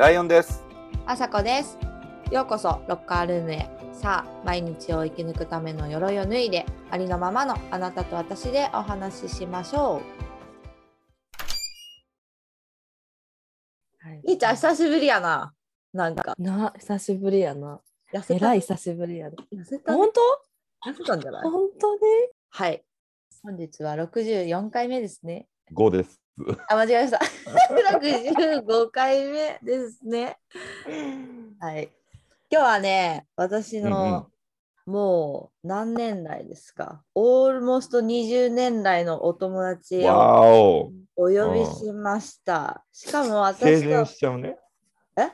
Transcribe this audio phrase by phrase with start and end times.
[0.00, 0.64] ライオンです。
[1.04, 1.76] あさこです。
[2.30, 3.68] ようこそロッカールームへ。
[3.92, 10.00] さあ、毎日を生き抜くための鎧を脱いで、ありのままのあなたと私でお話ししましょ
[13.98, 14.26] はう。
[14.26, 15.52] いいちゃん、久しぶりやな。
[15.92, 17.82] なんか、な久しぶりやな。
[18.10, 18.34] 痩せた？
[18.36, 19.36] えらい久しぶりやな。
[19.54, 19.92] 痩せた？
[19.92, 20.08] 本
[20.86, 21.42] 痩せたんじゃない？
[21.42, 22.00] 当本当ね。
[22.48, 22.82] はい。
[23.42, 25.46] 本日は64回目ですね。
[25.74, 26.19] 5です。
[26.68, 27.20] あ、間違えました。
[27.98, 30.38] 65回目ですね。
[31.58, 31.90] はい。
[32.50, 34.28] 今日はね、私の、
[34.86, 37.02] もう何年来ですか？
[37.14, 40.92] オールモスト20年来のお友達をわお。
[41.16, 42.84] お呼びしました。
[42.92, 44.56] しかも成私と人しちゃうね。
[45.16, 45.28] え？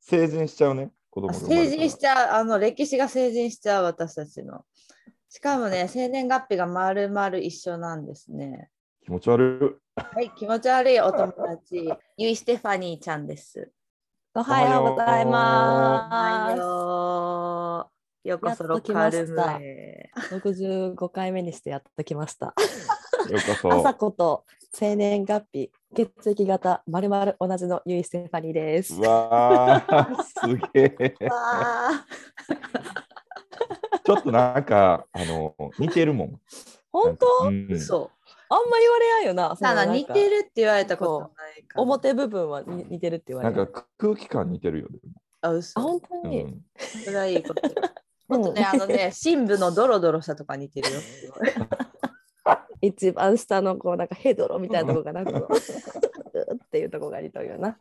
[0.00, 0.90] 成人しちゃうね。
[1.32, 4.64] 成人しちゃう、あの歴史が成人しちゃう私たちの。
[5.28, 8.70] しかもね、 生年月日がまるまる一緒なんですね。
[9.04, 13.70] 気持ち悪はい、気持ち悪いお友達、ユイ・ステファニーちゃんです。
[14.34, 20.10] おはようございまはいよーようこそロッカールームへ。
[20.16, 20.34] す。
[20.34, 22.54] 65回目にしてやってきました。
[23.28, 23.32] い。
[23.32, 23.72] ようこそ。
[23.74, 28.94] 朝子と生年月日、血液型、まるまる同じのユイ・ステファニーです。
[28.94, 31.14] わあ、すげえ。
[31.28, 32.06] わ
[34.02, 36.40] ちょっとなんか、あの、似てるもん。
[36.90, 38.10] 本当、うんー、嘘。
[38.48, 39.56] あんま言われやんよな。
[39.56, 41.82] さあな、そのなんか似てるって言われたことないから。
[41.82, 43.66] 表部分はに似てるって言わなんれる。
[43.68, 44.88] か空気感似てるよ。
[44.88, 44.98] で
[45.40, 45.80] あ、あ、嘘。
[45.80, 46.44] 本当に？
[46.44, 46.64] もうん
[47.04, 47.74] それはいいことよ。
[48.28, 51.00] もっとね、あのね、 深部のドロドロしたとか似てるよ。
[52.80, 55.28] 一番下のこうなんかヘドロみたいなとこがなんっ
[56.70, 57.68] ていうとこが似とるよな。
[57.68, 57.76] は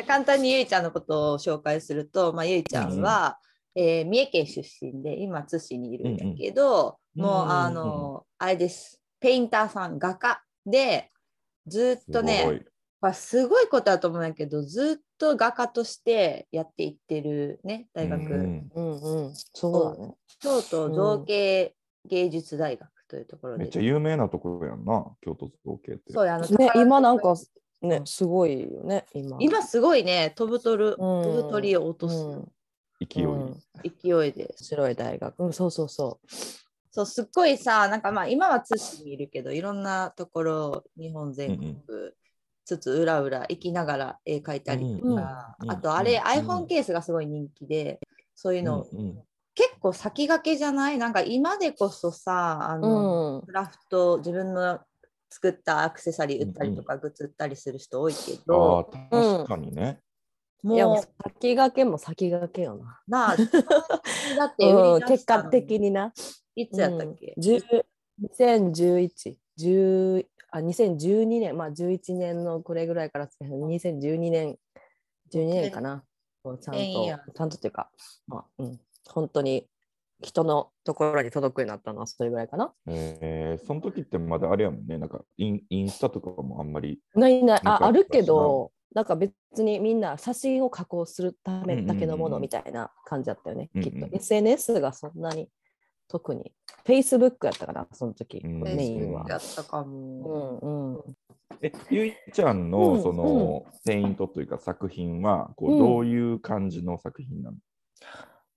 [0.00, 3.38] い、簡単にゆいちゃんのことを紹介すると、まあ、ゆいちゃんは、
[3.76, 11.10] えー三重県出身で今津市にいるんだけど、うんうんもううんあの、あれですペインターさん画家で
[11.66, 12.60] ずっとすごねい。
[13.00, 19.32] これすごいことだと思うんだけどずっと画家としてやっていってるね大学、うんうんうん。
[19.54, 20.14] そうだね。
[20.40, 21.74] 京都造形
[22.04, 26.12] 芸術大学というところで、めっちゃ有名なところやんな、京都造形って。
[26.12, 27.34] そうやあのね、今なんか
[27.80, 29.38] ねう、んすごいよね、今。
[29.40, 32.52] 今すごいね飛ぶ鳥る、うん飛ぶ鳥を落とすうん、
[33.00, 33.24] 勢い。
[33.24, 35.44] うん勢いで、白い大学。
[35.44, 36.20] うん、そうそうそ
[36.94, 41.74] そうすっごいさなんかまあ今は津市にいるけどいろんなところ日本全国、
[42.64, 47.98] つつ裏裏行きながら絵描いたりとか、うんうんあとあれ、うん iPhone ケースがすごい人気で
[48.36, 49.18] そういうの、うんうん
[49.56, 50.98] 結構先駆けじゃない？
[50.98, 52.80] なんか今でこそさあう。
[52.80, 53.46] の、うん。
[53.46, 54.80] クラフト自分の
[55.30, 60.00] 作ったアクセサリー売ったりとか、グッズ売ったりする人多いけど確かにね。
[60.64, 63.00] もうもう先駆けも先駆けよな。
[63.06, 63.36] なあ
[64.36, 66.12] だって結果的にな。
[66.56, 67.42] いつやったっけ、うん。
[67.42, 67.84] 10
[68.22, 74.56] 2011、10あ2012年、まあ11年のこれぐらいから2012年、
[75.32, 76.04] 12年かな。
[76.44, 76.70] ちゃんと、
[77.34, 77.90] ちゃんとっていうか、
[78.26, 79.66] まあ、うん、本当に
[80.20, 82.72] 人のところに届くようになったのはそれぐらいかな。
[82.86, 87.00] えー、その時ってまだあれやもんね、なんかインインスタとかもあんまり。
[87.14, 94.14] ないない、ああるけど、なんか別にみんな写真を加工するためだけのもうんうんうんうんのみたいな感じだったよね、きっとうんうん。
[94.14, 95.48] SNS がそんなに
[96.08, 96.52] 特に。
[96.84, 98.60] Facebook やったかな、その時、うん。
[98.62, 99.26] メインは。
[99.28, 100.60] やったかも。
[100.62, 101.16] うんうん、
[101.62, 103.02] え、ゆいちゃんうのん。
[103.02, 105.78] その、ペイントというか作品はこう、うん。
[105.78, 107.56] どういう感じの作品なの、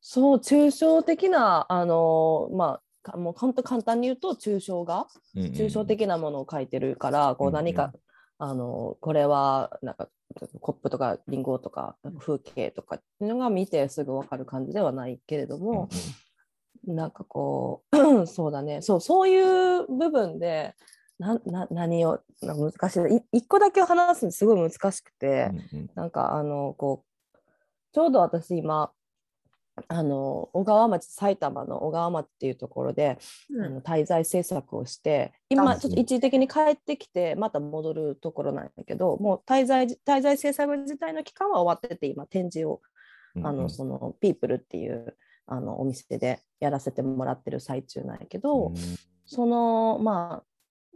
[0.02, 5.52] そう、抽象的な、あのまあ、かもう本当簡単に言うと抽象画、うんうん。
[5.54, 7.54] 抽象的なものを描いてるから、こうんううん。
[7.56, 7.94] 何か、
[8.40, 10.10] あのこれはなんか
[10.62, 15.90] コップとかリンゴとか風景とかっていうのが見てすぐ分かる感じではないけれども、
[16.88, 18.82] なんかこう そうだね。
[18.82, 20.74] そうそういう部分で
[21.20, 23.18] なな何をな難しい。
[23.18, 25.90] い一個だけ話すのすごい難しくて、うんうん。
[25.96, 27.38] なんかあのこう
[27.92, 28.92] ちょうど私今
[29.88, 33.18] あの小川町埼玉の小川町っていうところで、
[33.64, 42.82] あの滞在制作をして今あちょっと一時的に帰ってきてまた戻るところなんだけどもう滞在滞在制作自体の期間は終わってて今展示を
[43.36, 43.48] うんうん。
[43.48, 45.16] あのそのピープルっていう
[45.48, 48.76] あのお店でやらせてもらってる最中なんやけど、うん。
[49.26, 50.44] そのまあ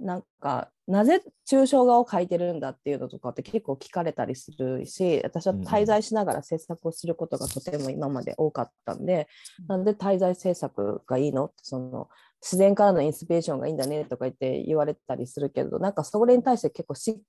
[0.02, 9.28] なんかなぜ抽象画を描いてるんだっていうのとかって結構聞かれたりするし私は滞在しながら制作をすることがとても今まで多かったんで、
[9.68, 12.10] なんで滞在制作がいいのってその
[12.42, 17.22] 自然からのインスピレーションがいいんだねとか言って言われたりするけどなんかそれに対して結構し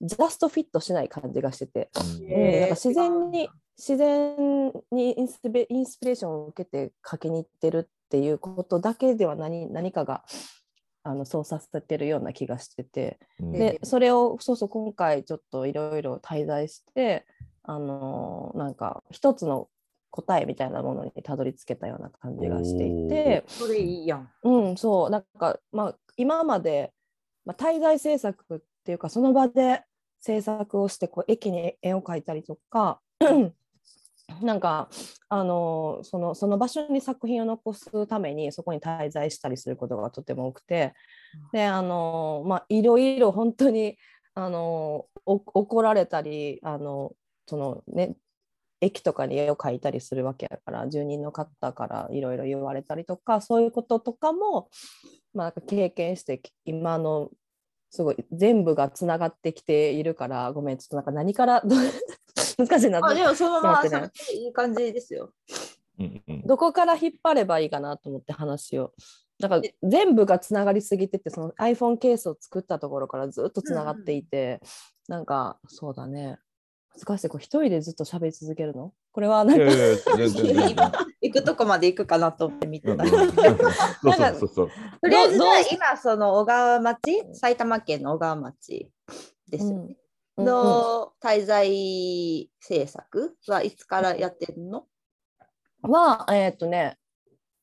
[0.00, 10.24] ジャストフィットしない感じがしてて、なんか自然に自然にインスピインスピレーションを受けて書きに行ってるっていうことだけでは何何かが
[11.02, 13.18] あのそうさせてるような気がしてて。
[13.40, 13.52] うん。
[13.52, 17.26] でそれをそうそう今回ちょっといろいろ滞在して
[17.62, 19.68] あのなんか一つの
[20.10, 24.30] 答えみたいなものにたどり着けたような感じがしていて、それいいやん。
[24.42, 25.10] うん、そう。
[25.10, 26.92] なんか、まあ、今まで、
[27.44, 29.82] まあ、滞在制作っていうかその場で
[30.20, 33.00] 制作をしてこう駅に絵を描いたりとか
[34.42, 34.88] なんか
[35.28, 40.94] あのそのその場所に作品を残すためにそこに滞在したりすることがとても多くて
[41.52, 43.96] であのまあいろいろ本当に
[44.34, 47.12] あのお怒られたりあの
[47.46, 48.16] そのね
[48.80, 54.68] 駅とかに絵を描いたりするわけやから住人の方からいろいろ言われたりとかそういうこととかも、
[55.34, 57.30] まあ、経験して今の
[57.90, 61.62] すごい全部がつながってきているからごめんちょっとなんか何から
[62.58, 65.32] 難しいなあでもそのままいい感じですよ。
[65.98, 68.92] うんうんどこから引っ張ればいいかなと思って話を。
[69.40, 74.60] だから全部がつながりすぎててその iPhone ケースを作ったところからずっとつながっていて、
[75.08, 76.38] なんかそうだね
[77.06, 77.28] 難しい。
[77.28, 78.92] こう一人でずっと喋り続けるの？
[79.12, 79.60] これはないん
[80.76, 83.04] か 行くとこまで行くかなと思って見てた。
[83.04, 83.16] とり
[85.16, 85.38] あえず
[85.72, 87.24] 今その小川町？
[87.34, 88.92] 埼玉県の小川町
[89.48, 89.76] ですよね。
[89.76, 89.82] うん。
[89.86, 89.96] うん
[90.38, 94.86] の滞在制作はいつからやってるの、
[95.82, 96.96] はえーっとね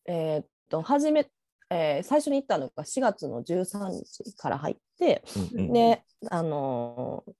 [0.05, 1.29] えーっと初め、
[1.69, 5.23] えー最初に行ったのが4月の13日から入って、
[5.53, 7.37] うんうんで、あのーか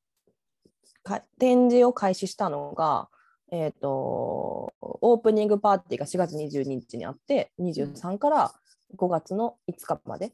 [1.40, 3.10] 展示を開始したのが、
[3.52, 8.54] えー、とオープニングパーティーが4月22日にあって23から
[8.98, 10.32] 5月の5日まで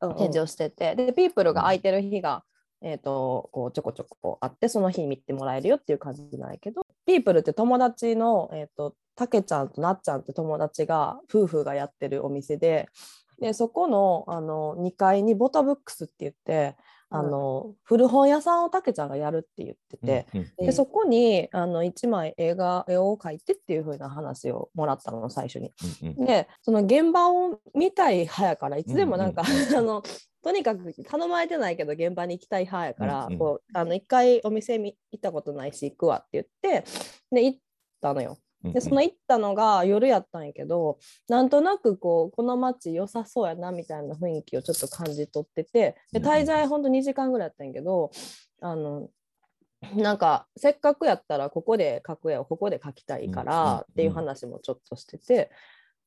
[0.00, 2.44] 展示をしてて、でピープルが空いてる日が、
[2.82, 12.88] えー、とこうちょこちょこあってその日見てもらえるよっていう感じなんやけどピープルって友達の、えー、とたけちゃんとなっちゃんって友達が夫婦がやってるお店で
[13.40, 16.76] でそこのあの2階にボタブックスって言って
[17.10, 25.72] あの、古本屋さんをたけちゃんがやるって言ってて、うんでそこにあの1枚映画絵を描いてっていう風な話をもらったの最初に。
[26.02, 26.26] うんうん。
[26.26, 29.76] でその現場を見たい派やからいつでもなんか、うん。
[29.76, 30.02] あの
[30.42, 33.38] とにかく頼まれてないけど現場に行きたい派やから、うんうん。
[33.38, 36.46] こうあの一回お店見行ったことないし行くわって言っ
[36.82, 36.84] て
[37.32, 37.58] で行っ
[38.02, 38.36] たのよ。
[38.64, 48.10] うんでその行ったのが夜やったんやけどなんとなくこうこの街良さそうやなみたいな雰囲気をちょっと感じ取っててでうん滞在ほんと2時間ぐらいやったんやけど
[48.60, 49.08] あの
[49.94, 55.50] なんかせっかくやったらここで描く絵をここで描きたいからっていう話もちょっとしてて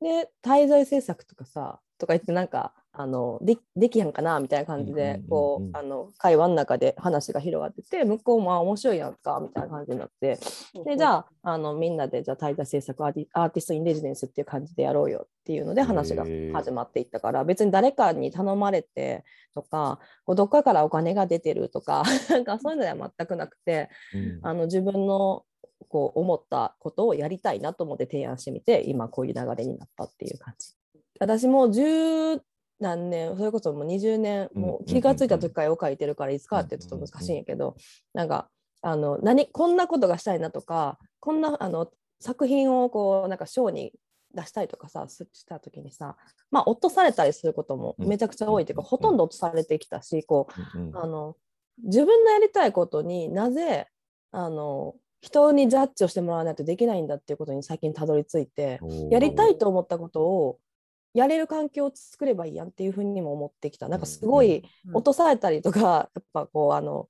[0.01, 10.39] で滞在制作とかさとか言ってなんかあのでできやんかなみたいな感じでこうあの会話の中で話が広がってて向こうもあ面白いやんかみたいな感じになって
[10.85, 19.23] でじゃああのみんなでじゃあ滞在制作アーティアーティストインレジデンスっていう感じでやろうよっていうので話が始まっていったから別に誰かに頼まれて
[19.55, 24.39] とかこうどっかからお金が出てるとか なんかそういうのでは全くなくてうん。
[24.43, 25.43] あの自分の
[25.87, 30.73] こう思ったことをやりたいなと思って提案してみて今こういう流れになったっていう感じ。
[31.19, 32.41] 私も十
[32.81, 37.75] 何年それこそもう20年うんもう気がついた時から絵を描いてるからいつかってちょっと難しいんやけど
[38.13, 38.49] なんか
[38.81, 41.87] あの何こんなことがしたいなとかこんなあの
[42.19, 43.93] 作品をこうなんか賞に
[44.33, 46.17] 出したいとかさすした時にさ
[46.49, 51.35] まあ落とされたりすることもめちゃくちゃ多いっていうか、うんほとんど落とされてきたしこうあの
[51.83, 53.87] 自分のやりたいことになぜ
[54.31, 58.79] あの人にジャッジをしてもらわないとできないんだっていうことに最近たどり着いて
[59.11, 60.59] やりたいと思ったことを
[61.13, 63.87] やれる環境を作ればいいやんっていうふうにも思ってきた。
[63.89, 64.63] なんかすごい
[64.93, 65.79] 落とされたりとか
[66.15, 67.09] やっぱこうあの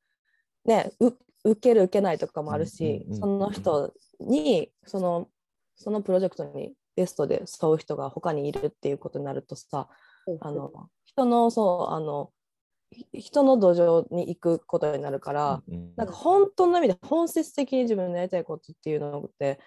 [0.65, 1.11] ねう
[1.43, 5.29] 受ける受けないとかもあるし、その人にその
[5.75, 9.87] そのプロジェクトにベストで沿う人が他にいるっていうことになるとさ
[10.39, 10.71] あの
[11.05, 12.31] 人のそうあの
[12.91, 15.93] ひ人の土壌に行くことになるから、うん。
[15.95, 19.59] なんか本当の意味で本質的に自分のやりたいことっていうのって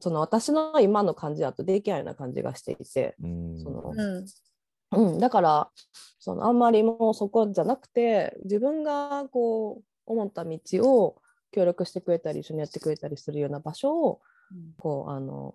[0.00, 3.60] その私の今の感じだとできないような感じがしていて、うん。
[3.60, 4.26] そのうん。
[4.90, 5.70] うん、だから
[6.18, 11.16] そのあんまりもうそこじゃなくて自分がこう思った道を
[11.52, 14.20] 協力してくれたり一緒にやってくれたりするような場所を
[14.78, 15.54] こうあの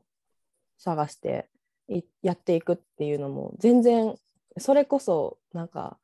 [0.77, 1.49] 探して
[1.87, 4.15] いやっていくっていうのも全然
[4.57, 5.97] それこそなんか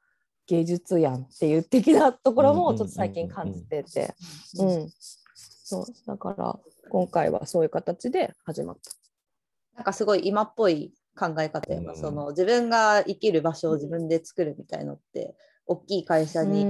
[0.47, 4.15] 芸術やんっていう的なところもちょっと最近感じてて、
[4.57, 4.89] うん、
[5.35, 8.91] そうだから今回はそういう形で始まった。
[9.75, 11.97] なんかすごい今っぽい考え方やな、うん。
[11.97, 16.63] その自分が生きる場所を自分で作るみたいのって大きい会社に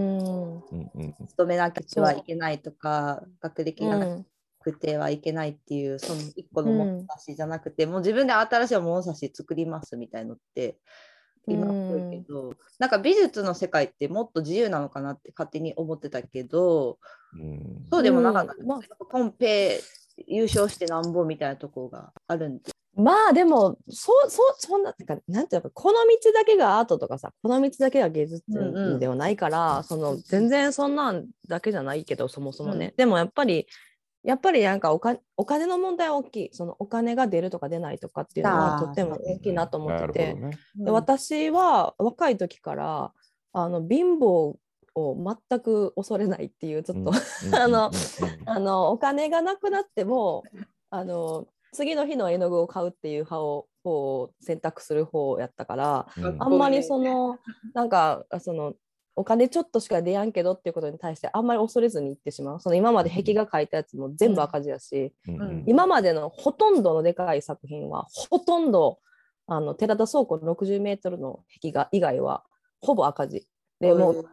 [1.28, 4.26] 勤めなきゃはいけないとか学歴がなうん
[4.62, 10.78] くてはいけないっていう、その一個の物差しじゃなくて、もう自分で新しい物差し作りますみたいのって
[11.48, 17.00] 今っぽいけど、なんか美術の世界ってもっと自由なのかなって勝手に思ってたけど、
[17.34, 17.88] うん。
[17.90, 18.56] そうでもなかった。
[18.60, 18.68] うん。
[18.68, 19.06] まあ。
[19.06, 19.80] コンペ
[20.28, 22.72] 優勝してなんぼみたいなところがあるんで。
[22.96, 32.94] まあでもそうそうそんなてかなんていうのかこの道だけがアートとかさこの道だけが芸術うんうんではないから、その全然そんなんだけじゃないけどそもそもね、うん。
[32.98, 33.68] でもやっぱり
[34.24, 36.50] やっぱりなんかおかお金の問題は大きい。
[36.52, 40.58] そのお金が出るとか出ないとかっていうのはとっても大きいなと思ってて、ね。
[40.76, 43.14] で私は若い時から
[43.54, 44.56] あの貧乏
[44.96, 45.16] を
[45.50, 47.92] 全く恐れないっていうちょっと、うん あの
[48.46, 50.44] あのお金がなくなっても
[50.90, 56.36] あの次の日の絵の具を買うっていう派を方を選択する方やったからうん。
[56.40, 57.40] あんまりその
[57.74, 58.74] なんかその
[59.16, 62.60] お金ちょっとしか出やんけどっていうことに対してあんまり恐れずにいってしまう。
[62.62, 65.64] その今まで壁が描いたやつも全部赤字やし、うんうん。
[65.68, 69.00] 今までのほとんどのでかい作品はほとんど
[69.48, 72.44] あの寺田倉庫の60メートルの壁画以外は
[72.80, 73.46] ほぼ赤字。
[73.82, 74.26] でもう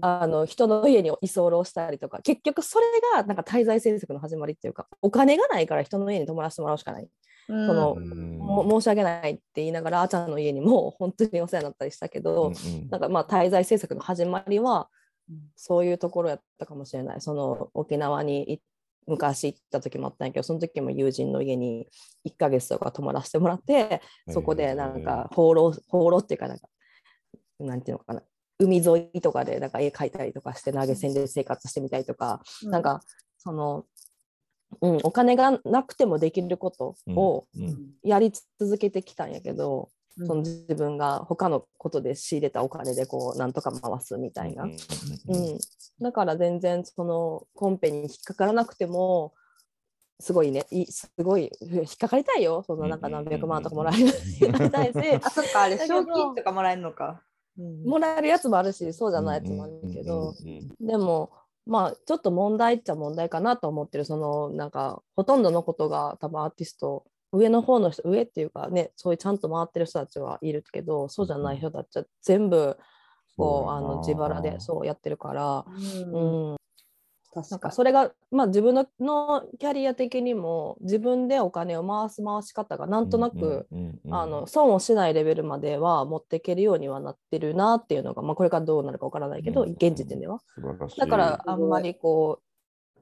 [0.00, 7.08] あの人の家に居候したりとか結局それがなんか滞在政策の始まりっていうかお金がないから人の家に泊まらせてもらうしかない、
[7.48, 7.66] うん。
[7.66, 7.96] その
[8.80, 14.88] 申し訳ないって言いながらあーちゃんの家にも本当にお世話になったりしたけど、うんなんかまあ滞在政策の始まりは
[15.28, 15.40] うん。
[15.56, 17.20] そういうところやったかもしれない。
[17.20, 18.60] その沖縄にい
[19.06, 21.86] 昔行った時もあったんやけどその時も友人の家に
[22.26, 26.68] 1ヶ月とか泊まらせてもらってそこでなんか放浪放浪っていうかなんか
[27.60, 28.22] なんていうのかな
[28.58, 33.02] 海沿いとかでなんか絵描いたりとかして投げ銭で生活してみたりとか、なんか
[33.38, 33.84] その、
[34.80, 37.64] うん、お金がなくてもできることをうん。
[37.64, 37.90] うん。
[38.02, 40.26] やり続けてきたんやけど、うん。
[40.26, 45.58] その自分が他のことで仕入れたお金でこうなんとか回すみたいな、うんうん
[45.98, 49.32] だから全然そのコンペに引っかからなくても
[50.20, 52.62] すごいねいすごい引っかかりたいよ。
[52.66, 54.06] そんななんか何百万とかもらえる
[54.40, 55.20] 引っかかりたいし。
[55.22, 57.22] あ、そっか、あれ、賞金とかもらえるのか。
[57.58, 57.84] うん。
[57.84, 60.34] もらえるやつもあるしそうじゃないやつもあるけど、
[60.80, 61.30] でも
[61.66, 64.04] まあちょっと問題っちゃ問題かなと思ってる。
[64.04, 72.76] そのなんかほとんどのことが多分アーティスト上の方の人上っていうかねそういうちゃんと回ってる人たちはいるけどそうじゃない人たちは全部
[73.36, 75.64] こうあの自腹でそうやってるから、
[76.12, 76.56] うん
[77.50, 83.66] なんかそれが、まあ、自分ののキャリア的にも自分でお金を回す回し方がなんとなく、
[84.10, 90.40] あの損をしないレベルまでは持っていけるようにはなってるなっていうのが、まあ、これからどうなるかわからないけど、うん現時点では。
[90.96, 92.46] だからあんまりこう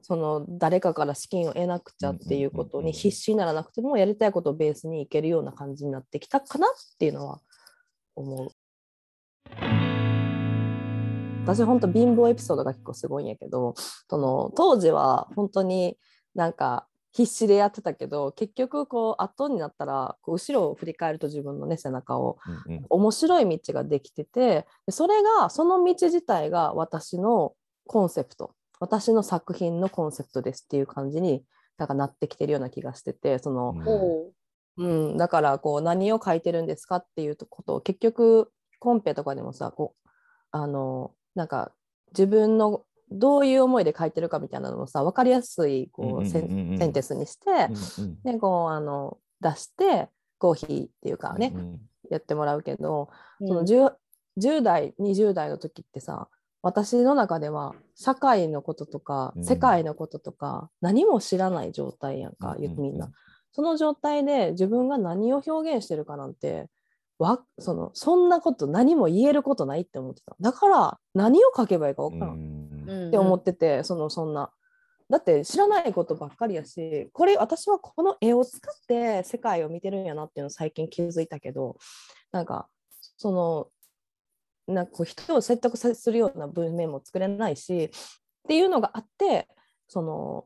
[0.01, 7.39] その誰かから資金を得なくちゃっていうことに必死にならなくてもやりたいことをベースにいけるような感じになってきたかなっていうのは
[8.15, 9.94] 思う。
[11.45, 13.75] 私本当貧乏エピソードが結構すごいんやけど
[14.09, 15.97] その当時は本当に
[16.33, 22.85] なんか必死でやってたけど結局こう後になったらこう後ろを振り返ると自分のね背中をうんうん。
[22.89, 27.53] 面白い道ができててでそれがその道自体が私の
[27.87, 31.43] コンセプト私の作品のコンセプトですっていう感じに
[31.77, 34.33] なんかなってきてるような気がしててその、おう
[34.77, 40.09] うん、だからこう何を書いてるんですかっていうことを結局コンペとかでもさこう
[40.51, 41.71] あのなんか
[42.11, 46.83] 自分のどういう思いで書いてるかみたいなのをさ分かりやすいこうセうんうんうんうん。
[46.83, 47.51] ンテンスにして、
[47.97, 51.79] うんうんでこうあの出して合否っていうかね、うん
[52.11, 53.47] やってもらうけど、うん。
[53.47, 53.91] その 10,
[54.39, 56.27] 10代20代の時ってさ
[56.61, 59.43] 私の中では社会のこととかうん。
[59.43, 63.11] 世界のこととか何も知らない状態やんか、うんみんな。
[63.51, 66.67] その状態で自分が何を表現してるかなんて
[67.17, 70.35] わそのそんなこと何も言えることないって思ってた。
[70.39, 72.35] だから何を書けばいいか分からん。
[72.35, 73.07] うん。
[73.07, 74.51] って思ってて、そのそんな。
[75.09, 81.77] だって知らないことばっかりやしこれ私はこの絵を使って世界を見てるんやなっていうのを最近気づいたけど
[82.31, 82.67] なんか
[83.17, 87.89] そのなんか人を説得さするような文面も作れないしっ
[88.47, 89.47] ていうのがあって
[89.87, 90.43] その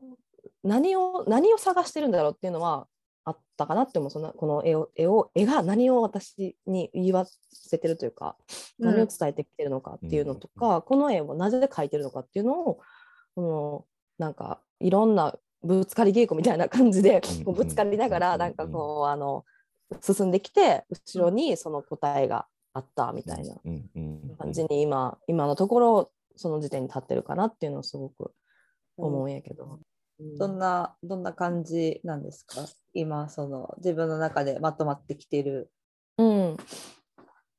[0.62, 2.86] 何を何を探してるんだろうっていうのは
[3.24, 8.36] あったかなって思うそのこの絵を絵を絵が何を私に言わせてるというか
[8.78, 8.86] うん。
[8.86, 12.80] 何を伝えてきてるのかっていうのとか、この絵をなぜ描いてるのかっていうのを
[13.34, 13.84] この
[14.18, 19.44] なんかいろんなぶつかり稽古みたいな感じでうんこうぶつかりながうんらなんかこうあの
[20.00, 24.36] 進んできて後ろにその答えがあったみたいなうんうん。
[24.38, 28.32] 感じに今今のところその時点に立ってるかなっていうのをすごく
[28.96, 29.78] 思うんやけど。
[30.38, 32.66] どんな、どんな感じなんですか？
[32.92, 35.70] 今、その自分の中でまとまってきてる。
[36.18, 36.56] うん、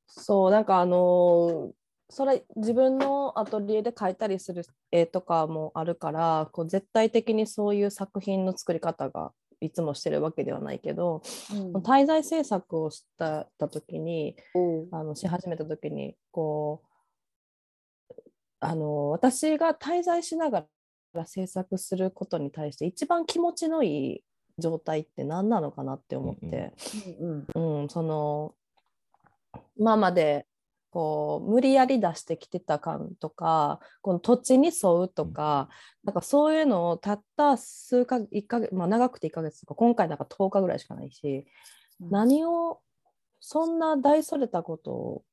[0.07, 1.71] そうなんかあのー
[2.13, 11.21] それ自分のアトリエで描いたりする絵とかもあるからこう絶対的にそういう作品の作り方がいつもしてるわけではないけど、
[11.53, 11.71] うん。
[11.77, 16.83] 滞在制作をしたた時におうあのし始めた時にこ
[18.09, 18.13] う
[18.59, 20.65] あの私が滞在しなが
[21.19, 24.23] ら制作することに対して一番気持ちのいい
[24.57, 26.73] 状態って何なのかなって思って、
[27.19, 27.81] うんうん。
[27.81, 28.53] うんその
[29.77, 30.45] 今まで
[30.91, 35.69] こう無理やり出してきてた感とかこの土地に沿うとか、
[36.03, 41.45] なんかそういうのをたった数か1ヶ月、まあ、長くて1ヶ月とか今回なんか10日ぐらいしかないし、
[41.99, 42.79] 何を
[43.39, 45.23] そんな大それたことを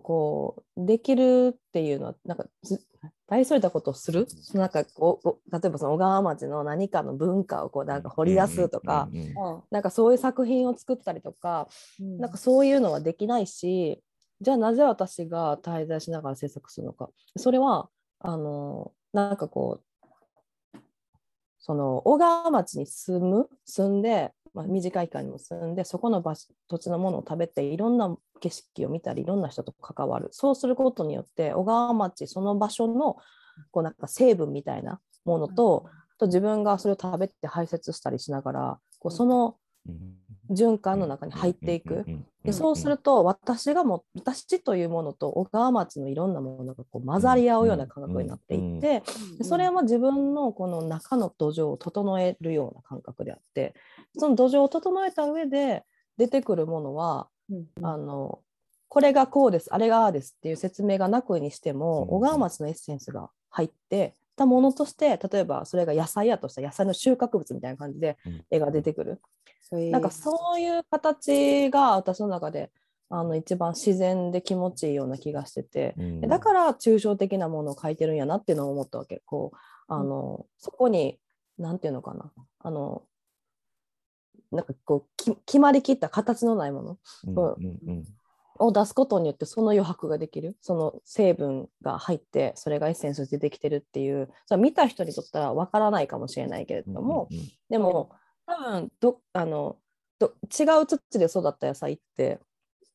[0.00, 2.80] こうできるっていうのはなんかず
[3.26, 4.26] 大それたことをする？
[4.54, 9.22] なんかこうお例えばその小川町の何かの文化をこうなんか掘り出すとか、うんう
[9.58, 9.62] ん。
[9.70, 11.68] なんかそういう作品を作ったりとか、
[12.00, 12.18] うん。
[12.18, 14.02] なんかそういうのはできないし
[14.40, 17.10] じゃあなぜ私が滞在しながら制作するのか。
[17.36, 17.88] それは
[18.20, 19.84] あのなんかこう
[21.58, 30.28] その小川町に住む住んで、まあ、短い期間にも住んでそこの場所土地のものを食べていろんな景色を見たりいろんな人と関わる。
[30.32, 33.16] そうすることによって小川町その場所の
[33.70, 35.86] こうなんか成分みたいなものと,、
[36.18, 39.56] と自分がそれを食べて排泄したりしながらこうその
[40.50, 42.04] 循環の中に入っていく。
[42.44, 49.02] でそうすると私がも私というものと小川町のいろんなものがこう混ざり合うような感覚になっていって
[49.36, 53.74] でそれは自分のこの中の土壌を整えるような感覚であって
[54.16, 55.84] その土壌を整えた上で
[56.16, 57.37] 出てくるものはうん
[57.82, 58.40] あの
[58.88, 68.44] これがこうですあれがああですっていう説明がなくにしてもうん小川町のエッセンスが入ってたものとして例えばそれが野菜やとしたら野菜の収穫物みたいな感じでうん。
[68.50, 69.20] 絵が出てくる。
[69.72, 72.70] へえなんかそういう形が私の中で
[73.10, 76.20] あの一番自然で気持ちいいような気がしてて、うん。
[76.20, 79.22] だから抽象的なものを描いてるんやなっていうのを思ったわけ。
[79.24, 79.56] こう
[79.88, 81.18] あの、そこに
[81.58, 82.30] 何て言うのかな。
[82.60, 83.02] あの
[84.50, 86.98] なんかこうき決まりきった形のないもの？
[87.26, 88.04] うんうんうん。
[88.60, 90.56] を出すことによってその余白ができる？
[90.62, 94.30] その成分が入ってそれがエッセンスで出てきてるっていう。
[94.46, 98.10] それは見た人にとったらわからないかもしれないけれども、うんうんでも
[98.46, 99.76] 多分どあの
[100.18, 102.40] ど違う土で育った野菜って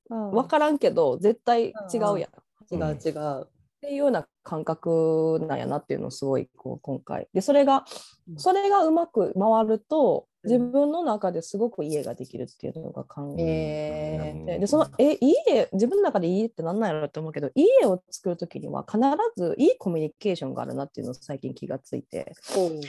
[0.09, 0.31] うん。
[0.31, 2.73] 分からんけど絶対違うやん。
[2.73, 3.43] 違う違う。
[3.43, 3.47] っ
[3.79, 7.27] ていうような感覚なんやなっていうのをすごいこう今回。
[7.33, 7.85] でそれが
[8.27, 8.39] うん。
[8.39, 18.99] それがうまく回るとうん自分の中ですごく家ができるっていうのが考えへてでそのえ家自分の中で家って何なんやろって思うけど家を作る時には必
[19.37, 22.81] ずいいコミュニケーションがあるなっていうのを最近気がついて、おう。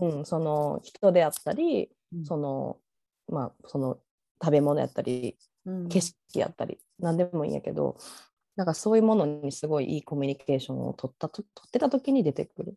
[0.00, 2.24] うん、その人であったりうん。
[2.24, 2.76] その
[3.28, 3.98] まあその
[4.42, 5.88] 食べ物やったりうん。
[5.88, 7.96] 景色やったり何でもいいんやけど
[8.56, 12.74] なんかそういうものにすごいいいコミュニケーションを取ったと取ってた時に出てくる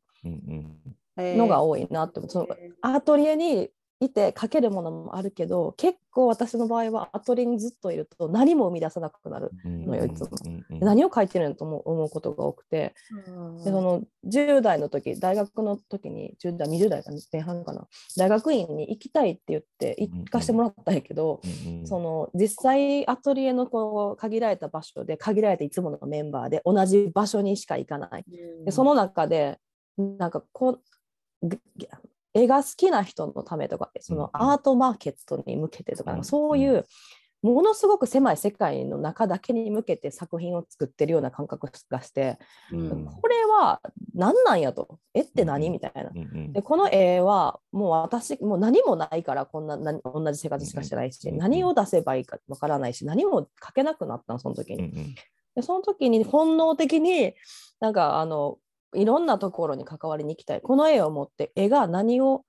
[1.17, 2.29] のが多いなって思う。
[2.31, 2.47] その
[2.81, 3.69] アトリエに
[4.05, 10.29] いて書けるものもあるけど結構私の場合はアトリエにずっといると何も生み出さなくなる、うんのよいつも。
[10.79, 12.93] 何を書いてるのと思う思うことが多くて。
[13.27, 17.87] うんでその10代の時大学の時に10代20代前半かな。
[18.17, 21.87] 大学院に行きたいって言って行かしてもらったんやけど、うんうん。
[21.87, 28.25] その実際アトリエのこう限られた場所で限られたいつものメンバーで同じ場所にしか行かない。
[28.65, 29.59] でその中で
[29.97, 31.59] なんかこうぐ
[32.33, 36.23] 絵が好きな人のためとかそのアートマーケットに向けてとかうん。
[36.23, 36.85] そういう
[37.43, 42.37] ものすごく狭い世界の中だけに向けて作品を作ってるような感覚がして、
[42.71, 43.05] うん。
[43.05, 43.81] これは
[44.15, 44.97] 何なんやと。
[45.13, 45.69] 絵って何？
[45.69, 46.11] みたいな。
[46.53, 55.13] でこの絵はもう私もう何もないからこんな何同じ生活しかしてないし、うん何を出せばいいかわからないし何も描けなくなったのその時に。
[55.53, 57.33] でその時に本能的に
[57.81, 58.57] なんかあの
[58.95, 60.61] いろんなところに関わりに行きたい。
[60.61, 62.45] この絵を持って絵が何を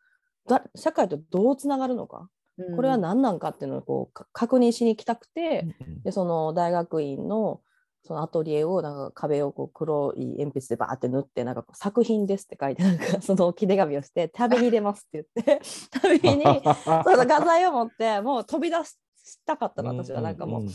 [0.48, 2.28] だ社会とどうつながるのか。
[2.76, 5.66] これは何なんかっていうのをこうか確認しに行きたくて、
[6.04, 7.60] でその大学院の
[8.06, 15.62] そのアトリエをなんか壁をこう黒い鉛筆でバーって塗ってなんかこう作品ですって書いて なんかその切れ紙をして旅に出ますって言って
[16.20, 16.44] 旅に
[17.02, 18.98] その画材を持ってもう飛び出し
[19.46, 20.20] たかったの私は。
[20.20, 20.62] なんかもう。
[20.64, 20.70] んん。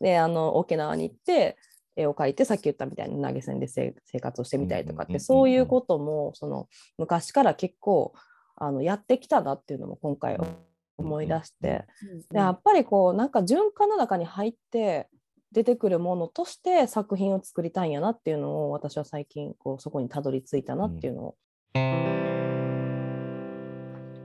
[0.00, 1.56] であの沖縄に行って
[1.98, 8.14] 絵を描いてさっき言ったみたいに投げ銭でせ生活をしてみたりとかってそういうこともその昔から結構
[8.56, 10.38] あのやってきたなっていうのも今回
[10.96, 11.86] 思い出して
[12.30, 15.08] でやっぱりこうなんか循環の中に入って
[15.52, 21.34] 出てくるものとして作品を作りたいんやなっていうのを私は最近こうそこにたどり着いたなっていうのを。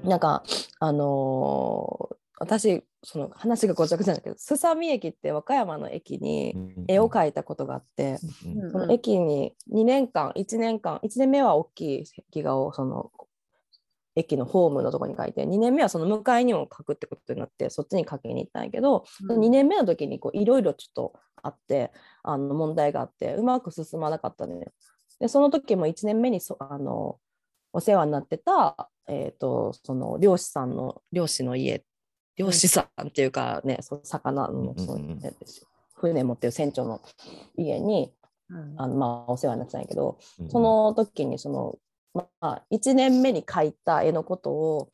[0.03, 0.43] なんか
[0.79, 6.55] あのー私その話がごちゃごちゃだけどすさみ駅って和歌山の駅に
[6.87, 13.11] 絵を描いたことがあって、うんその駅に2年間1年間1年目は大きい壁画をその
[14.15, 19.39] 駅のホームのとこに書いて2年目はその向かいにも書くってことになってそっちに書きに行ったんやけど、うん。
[19.39, 21.91] 2年目の時にこういろいろちょっとあって
[22.23, 24.71] あの問題があってうまく進まなかったのよ。
[25.19, 27.17] でその時も1年目にそあの
[27.73, 31.83] お世話になってた、えー、とその漁師さんの漁師の家
[32.37, 35.11] 漁師さんっていうかね、その魚のそのうんうん。
[35.11, 35.21] うん
[35.95, 36.99] 船持ってる船長の
[37.55, 38.13] 家に
[38.49, 38.75] うん。
[38.77, 41.77] あの、まあ、お世話になってたんやけど、うんその時にその、
[42.13, 44.89] まあ、1年目に描いた絵のことを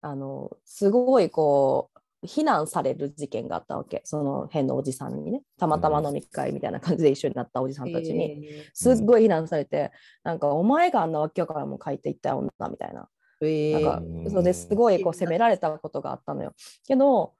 [0.00, 4.02] あのすごいこう非難される事件があったわけ。
[4.04, 5.42] その変なおじさんにね。
[5.58, 9.92] たまたま飲み会みたいな感じで一緒になったおじさんたちに、えすっごい非難されて、
[10.24, 13.08] なんかお前があんなわけわからんもん描いていった女みたいな
[13.40, 16.54] なんかうんそうですごいこう責められたことがあったのよ。
[16.86, 17.34] けど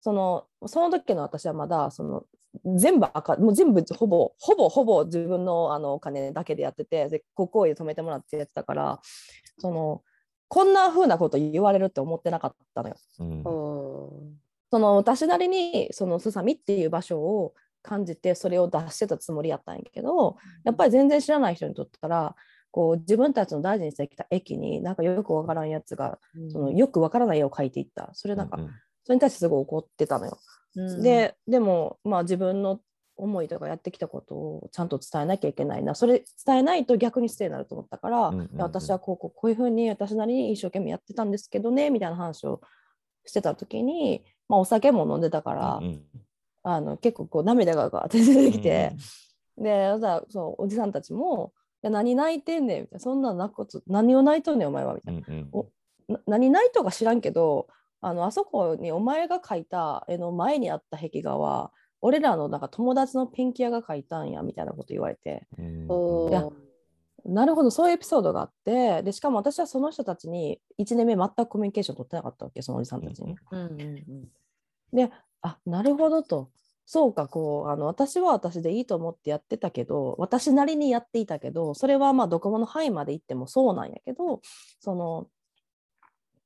[0.00, 2.24] そのその時の私はまだその
[2.76, 9.00] 全部赤もう全部ほぼほぼほぼ自分のあのお金だけでやっててで国公で止めてもらってやってたから
[9.58, 10.02] その
[10.48, 12.96] こんな風なこと言われるって思ってなかったのよ。
[13.18, 14.12] うんお
[14.70, 22.34] その私なりにそのすさみっていう場所を感じてそれを出してたつもりやったんやけどやっぱり全然知らない人にとったら
[22.74, 28.10] こう自分たちの大事にしてきた駅になんかよくわからんやつがーそのよくわからない絵を描いていった。
[28.14, 28.70] それなんか、うん
[29.04, 30.38] それに対してすごい怒ってたのよ。
[30.74, 31.02] うん。
[31.02, 32.80] ででもまあ自分の
[33.16, 35.94] 思いとかやってきたことをちゃんと伝えなきゃいけないな。
[35.94, 38.60] それ伝えないと逆に失礼になると思ったから、うんうんうん。
[38.60, 42.60] 私はこうこうこういうふうに私なりに一生懸命やってたんですけどねみたいな話を
[43.24, 46.02] してた時に、まあ、お酒も飲んでたから、うん
[46.66, 48.96] あの結構こう涙がガーって出てきて、
[49.58, 55.22] でさそうおじさんたちも「いや何泣いてんねん」みたいな「そんな泣くこと何を泣いとんねんお前は」みたいな。
[55.26, 55.48] うんうん。
[55.52, 55.66] お
[56.08, 57.66] な何ないとか知らんけど
[58.00, 65.46] あのあそこにお前が描いた絵の前にあった壁画は俺らのなんか友達のペンキ屋が描いたんやみたいなこと言われて。
[65.58, 66.48] うんいや
[67.26, 73.34] なるほどそういうエピソードがあってでしかも私はその人たちに1年目全くコミュニケーション取ってなかったわけそのおじさんたちに。
[73.50, 74.28] うんうんうん。
[74.92, 76.50] であなるほどと
[76.86, 84.40] そうかこうあの私は私でいいと思ってやってたけど私なりにやっていたけどそれはまあどこもの範囲まで行ってもそうなんやけど
[84.80, 85.28] その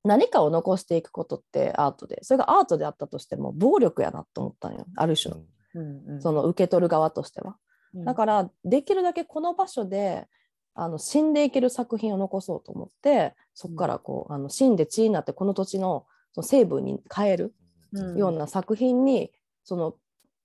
[0.05, 5.35] 何かを残していくことってアートでそれがアートであったとしても暴力やなと思ったんよある種。
[5.35, 5.43] の
[5.75, 6.23] うんうん。
[6.23, 7.57] その受け取る側としては。
[7.95, 8.05] うん。
[8.05, 10.27] だからできるだけこの場所で
[10.75, 17.55] あの死んでいける作品を残そうと思ってそこからこうあの死んで血になってこの土地のその成分に変える
[17.93, 18.19] うん。
[18.19, 19.33] ような作品に
[19.65, 19.95] その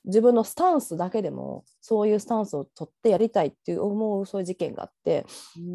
[0.06, 5.26] 自分のスタンスだけでもそういうスタンスを取ってやりたいっていう思うそういう事件があって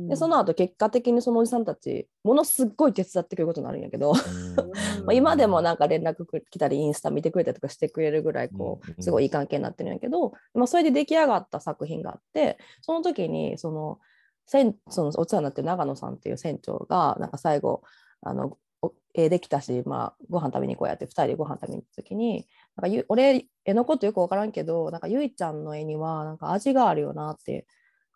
[0.08, 4.56] でその後結果的にそのおじさんたちものすっごい手伝ってくれることになるんやけど、うん。
[5.06, 8.96] まあ今でもなんか連絡く来たりインスタ見てくれたりとかしてくれるぐらいこうんうん。
[8.98, 13.98] うすごいいい関係になってるんやけど、まあ、それで出来上がった作品があってその時にその
[14.46, 17.82] 船そのお世話になってる長野さんっていう船長がなんか最後
[18.22, 22.46] あのお絵できたし、まあ、ご飯食べに行こうやって2人でご飯食べに行った時に
[22.78, 27.66] なんかゆ俺絵のことよく分からんけどなんかゆいちゃんの絵にはなんか味があるよなって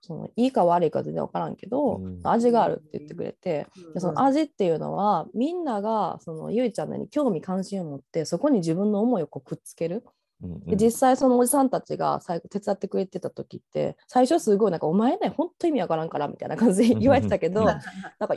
[0.01, 2.21] そのいいか悪いか全然分からんけど、うん。
[2.25, 3.69] 味があるって言ってくれて。
[3.95, 10.05] でそのあ味っていうのはみんながそのゆいちゃんのに興味関心を持ってそこに自分の思いをこうくっつける。
[10.43, 10.61] うん。
[10.67, 17.67] で実際そのおじさんたちが最後手伝ってくれてた時って最初すごいなんか「お前ねほんと意味わからんから」みたいな感じで言われてたけどうん。
[17.67, 18.37] なんか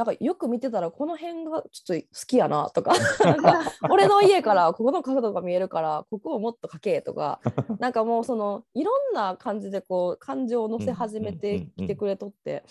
[0.00, 2.94] なんかよく見てたらこの辺がちょっと好きやなとか。
[3.22, 7.38] なんか俺の家からここの角度が見えるからここをもっと描けとか。
[7.78, 12.64] なんかもうそのいろんな感じでこう感情を乗せ始めてきてくれとって。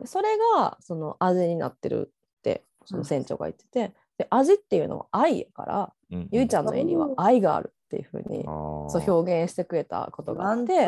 [0.00, 10.86] でそれがその味になってるってその船長が言ってて、で味っていうのは愛やから、うんゆいちゃんの絵には愛があるっていうふうに、そう表現してくれたことがあって。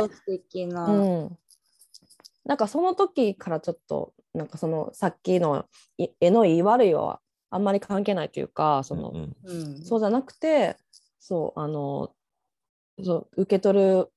[2.45, 5.67] なんかその時からちょっとなんかそのさっきの
[5.99, 9.61] い絵のいい悪いはあんまり関係ないというかその、うんうん。
[9.61, 9.85] うん。
[9.85, 10.77] そうじゃなくて
[11.19, 12.13] そうあの
[13.03, 14.09] そう受け取る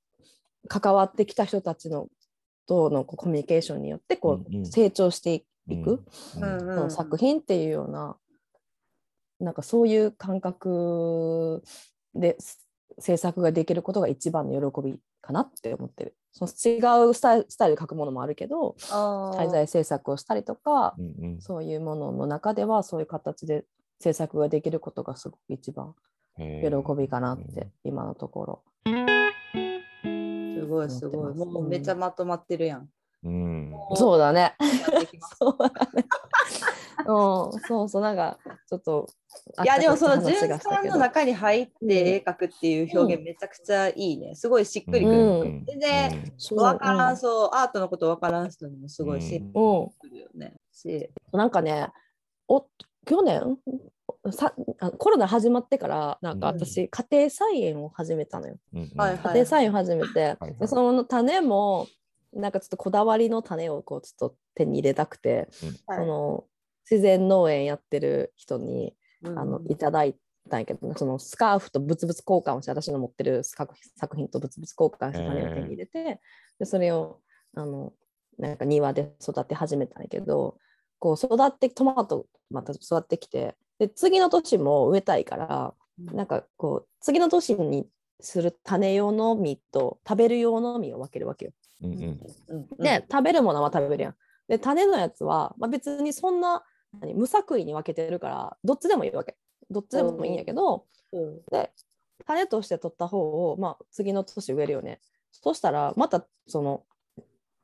[0.67, 2.07] 関わってきた人たちの
[2.67, 4.65] とのこうコミュニケーションによってこう、うんうん。
[4.65, 5.33] 成長して
[5.67, 6.03] いく。
[6.37, 6.83] うん。
[6.83, 8.17] うん作品っていうような
[9.39, 11.63] なんかそういう感覚
[12.13, 12.64] です
[12.99, 16.15] 制作ができることが一番の喜びかなって思ってる。
[16.31, 23.63] その違うスタイルスタイルで描くものもあるけど滞在制作をしたりとかうんうんそういうものの中ではそういう形で
[24.01, 25.95] 制作ができることがすごく一番
[26.37, 28.63] へ喜ーびかなって今のところ。
[28.85, 31.33] すごいすごい。
[31.35, 32.89] もうめっちゃまとまってるやん。
[33.23, 34.55] うんそうだね。
[35.39, 36.05] そうだね。
[37.07, 39.07] うん、そうそうなんかちょっと
[39.63, 40.93] いやでもそのあった純さん話がしたけど。
[40.95, 44.35] の中に入って絵描くっていう表現めちゃくちゃいいね。
[44.35, 45.17] すごいしっくりくる。
[45.17, 45.65] うん。
[45.65, 49.51] 全然そうわからん、うんそう、アートのことわからん人にもすごいしっうん。
[49.51, 49.53] く
[50.03, 50.55] りくるよね。
[50.71, 51.89] し、なんかね
[52.47, 52.65] お
[53.05, 53.57] 去年？
[54.31, 56.59] さあコロナ始まってからなんかうん。
[56.59, 58.55] 私、家庭菜園を始めたのよ。
[58.73, 58.89] うんうん。
[58.97, 59.19] はいはい。
[59.19, 60.55] 家庭菜園を始めて、はいはい。
[60.55, 61.87] でその種も
[62.33, 65.49] なんかちょっとこだわりの種をこうちょっと手に入れたくて、
[65.87, 65.99] はい。
[65.99, 66.43] その
[66.89, 70.15] 自然農園やってる人にうんあのいただい
[70.49, 76.19] たんやけど、そのスカーフと物々交換をして私の持ってる作作品と物々交換して種を手に入れて、
[76.59, 77.19] でそれを
[77.55, 77.93] あの
[78.37, 80.57] なんか庭で育て始めたんやけど
[80.99, 86.15] こう育ってトマトまた育ってきてで次の年も植えたいからうん。
[86.15, 87.87] なんかこう次の年に
[88.19, 91.51] する種用の実と食べる用の実を分けるわけよ。
[91.81, 92.19] うんうん。
[92.49, 94.15] うんで、食べるものは食べるやん。
[94.47, 96.65] で種のやつは、まあ、別にそんな何
[97.15, 99.35] 無作為に分けてるからどっちでもいいわけ。
[99.69, 101.71] どっちでもいいんやけど、うんで
[102.25, 105.01] 種として取った方を、まあ、次の年植えるよね。
[105.31, 106.83] そしたらまたその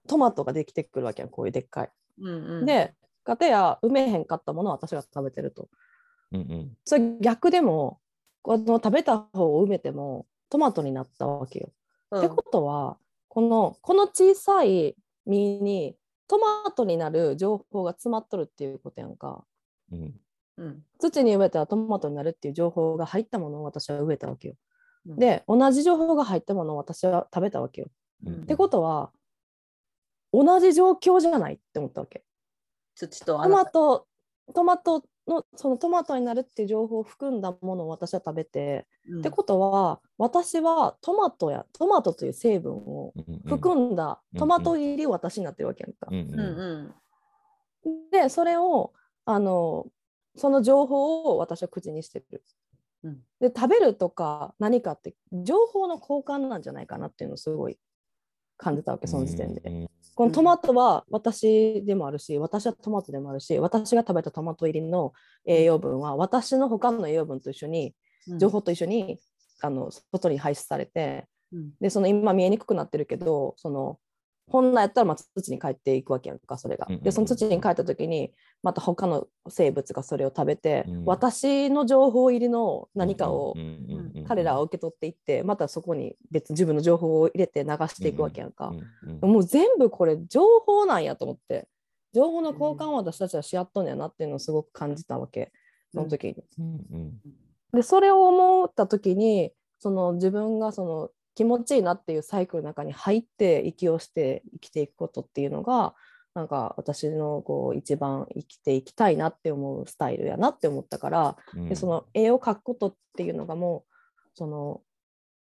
[0.08, 1.90] トマトができてくるわけやんこういうでっかい。
[2.20, 5.70] うんうん、でかたや埋めへんかったものを私が食べてると。
[6.32, 8.00] うんうんそれ逆でも
[8.42, 11.72] この食べた方を埋めてもトマトになったわけよ。
[12.12, 12.98] うんってことは
[13.30, 15.96] このこの小さい実に
[16.32, 19.44] トマトになる情報が詰まっとるっていうことやんか。
[19.92, 20.14] うん
[20.58, 24.56] うん土に植えたらトマトになるっていう情報が入ったものを私は植えたわけよ。
[25.06, 27.88] うんで同じ情報が入ったものを私は食べたわけよ。
[28.26, 29.12] うんってことは
[30.32, 32.24] 同じ状況じゃないって思ったわけ。
[32.98, 34.08] ト土とあなたマト
[34.54, 39.20] トマトのそのトマトになるっていう情報を含んだものを私は食べて、うん。
[39.20, 43.14] ってことは私はトマトやトマトという成分を
[43.48, 46.08] 含んだトマト入りを私になってるわけやんか。
[46.10, 46.40] うんうん。
[46.40, 46.96] うん
[48.12, 48.94] でそれを
[49.26, 49.88] あの
[50.36, 52.44] その情報を私は口にしてる。
[53.04, 53.20] うん。
[53.40, 57.80] で食べるとか何かって情報の交換なんじゃないかなっていうのをすごい
[58.62, 59.62] 感じたわけその時点で。
[59.66, 59.90] うん。
[60.14, 65.14] このトマトは私でもあるし私はトマトでもあるし私が食べたトマト入りの
[65.46, 67.96] 栄養分は私の他の栄養分と一緒に
[68.28, 68.40] うん。
[68.40, 69.18] 情報と一緒に
[69.62, 71.72] あの外に排出されてうん。
[71.82, 73.98] でその今見えにくくなってるけどその
[74.52, 76.88] 本来やったらまあ土に帰っていくわけやんかそれが。
[77.02, 81.06] でその土に帰った時にまた他の生物がそれを食べて、うん。
[81.06, 83.56] 私の情報入りの何かを
[84.28, 88.74] 彼らは受け取っていってまたそこに別に自分の情報を入れて流していくわけやんか。
[89.22, 91.68] もう全部これ情報なんやと思って。
[92.14, 95.52] 情報の交換を私たちはし合っとんやなっていうのをすごく感じたわけ。
[95.94, 96.36] その時に。
[97.74, 101.10] でそれを思った時にその自分がその
[101.42, 105.96] 気持ちいいなっていうサイクルの中に入って息をして生きていくことっていうのが
[106.36, 111.68] なんか私のこう一番生きていきたいなって思うスタイルやなって思ったからうん。
[111.68, 113.94] でその絵を描くことっていうのがもう
[114.36, 114.82] その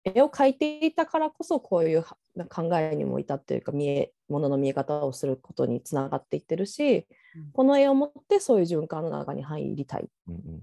[0.04, 2.18] 絵を描いていたからこそこういうは
[2.50, 7.06] 考えにも至っていうか見えものの見え方をすることにつながっていってるし、
[7.36, 7.52] うん。
[7.54, 10.10] この絵を持ってそういう循環の中に入りたい。
[10.28, 10.62] うんうん。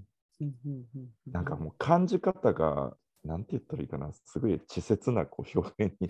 [1.31, 6.07] なんかもう感じ方が、なんて言ったらいいかな、すごい稚拙なこう表現に。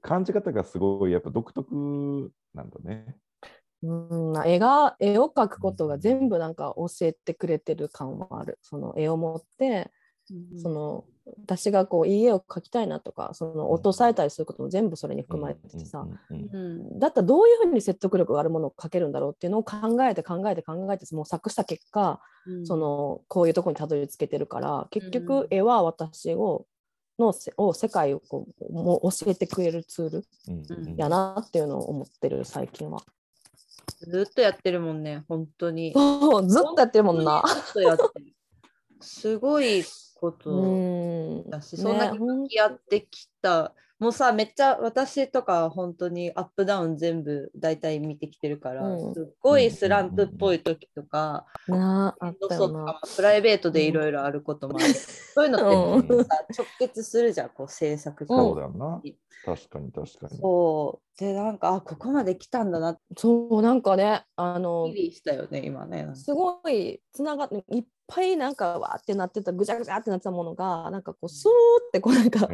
[0.00, 1.74] 感じ方がすごいやっぱ独特
[2.54, 3.16] なんだね。
[3.82, 8.58] うん、絵が絵を描くことが全部なんか教えてくれてる感はある。
[8.62, 9.90] その絵を持って
[10.30, 11.04] うんその
[11.42, 16.06] 私がこういい絵を描きたいなとかその落とされたりすることも全部それに含まれててさ、
[16.98, 26.64] だったらどういうふうに説得力があるものを描けるんだろうっていうのを考えて考えて考えて模索した結果、うんそのこういうところにたどり着けてるから結うん局絵は私を
[27.18, 33.02] のせを世界をこうもう教えてくれるツールやなっていうのを思ってる最近は。
[34.00, 35.92] ずっとやってるもんね、本当に。
[35.92, 37.42] ずっとやってるもんな。
[37.46, 38.26] ずっとやってる。
[39.00, 39.82] すごい
[40.20, 43.74] こうとんだし、そんなにねほん向き合ってきた。
[43.98, 51.72] もうさ、めっちゃ私とか本当にアップダウン全部大体見てきてるから、うんすっごいスランプっぽい時とか、プ
[53.22, 54.92] ライベートでいろいろあることもある。
[54.92, 59.00] そういうのってうんさ直結するじゃん、こう制作上そうだよな。
[59.46, 60.38] 確かに確かに。
[60.38, 61.20] そう。
[61.20, 66.08] で、なんか、あ、ここまで来たんだなそうなんかねあのしたよね、今ね。
[66.14, 71.48] すごいつながっていっぱいなんかわーってなってたぐちゃぐちゃってなってたものがなんかこうスー
[71.88, 72.48] ってこうなんか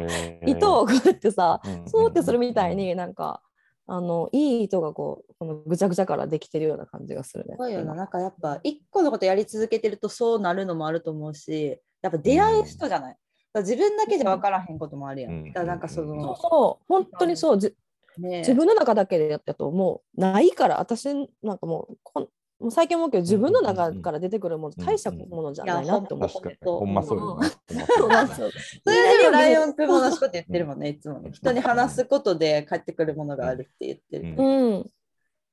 [0.45, 3.41] 糸をこうやってさうんスーってするみたいになんか
[3.85, 7.55] あのいい糸がこうこのぐちゃぐちゃからできてるような感じがするね。
[7.55, 7.83] すごいよな。
[7.83, 13.17] 今なんかやっぱ、一個のことやり続けてるとそうなるのもあると思うし、やっぱ出会う人じゃない。
[13.55, 15.31] 自分だけじゃ分からへんこともあるやん。
[15.31, 17.75] うんだからなんかそそうの、そう本当にそうじ
[18.17, 21.05] ね自分の中だけでやったともうないから私
[21.41, 22.27] なんかもうこん
[22.59, 26.29] もう最近思うけど自分の中から出てくるもの大したものじゃないなって思う。
[26.29, 26.57] 確かに。
[26.63, 28.49] そうほんまそうよそそううなんですよ。
[28.85, 31.31] それでもライオンくんも同じこと言ってるもんね、いつもね。
[31.33, 34.35] 人に話すことで返ってくるものがあるって言ってる。
[34.37, 34.91] うん、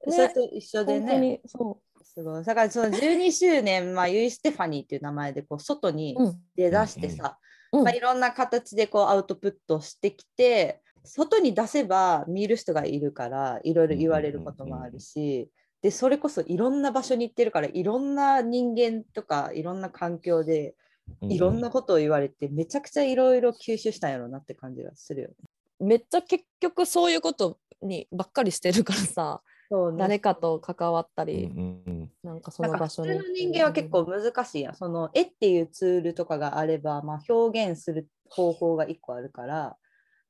[0.08, 2.44] それと一緒で本当ね、にそすごい。
[2.44, 6.40] だからその12周年、まあ、ユイ・ステファニーっていう名前でこう外にうん。
[6.56, 7.38] 出だしてさ、
[7.72, 7.84] うん。
[7.84, 15.50] まあ、いろんな形でこうアウトプットしてきて、外に出せば見る人がいるからいろいろ言われることもあるし、
[15.82, 20.74] でそれこそいろんな場所に行ってるからいろんな人間とかいろんな環境で
[21.22, 25.34] いろんなことを言われて、めちゃくちゃいろいろ吸収したんやろうなって感じがするよね。
[25.80, 29.40] めっちゃ結局そういうことにばっかりしてるからさ
[29.70, 34.74] そうね誰かと関わったうんり、うんなんかその場所に普通の人間は結構難しいやん。
[34.74, 39.76] その絵っていうツールとかがあれば、まあ、表現する方法が一個あるから、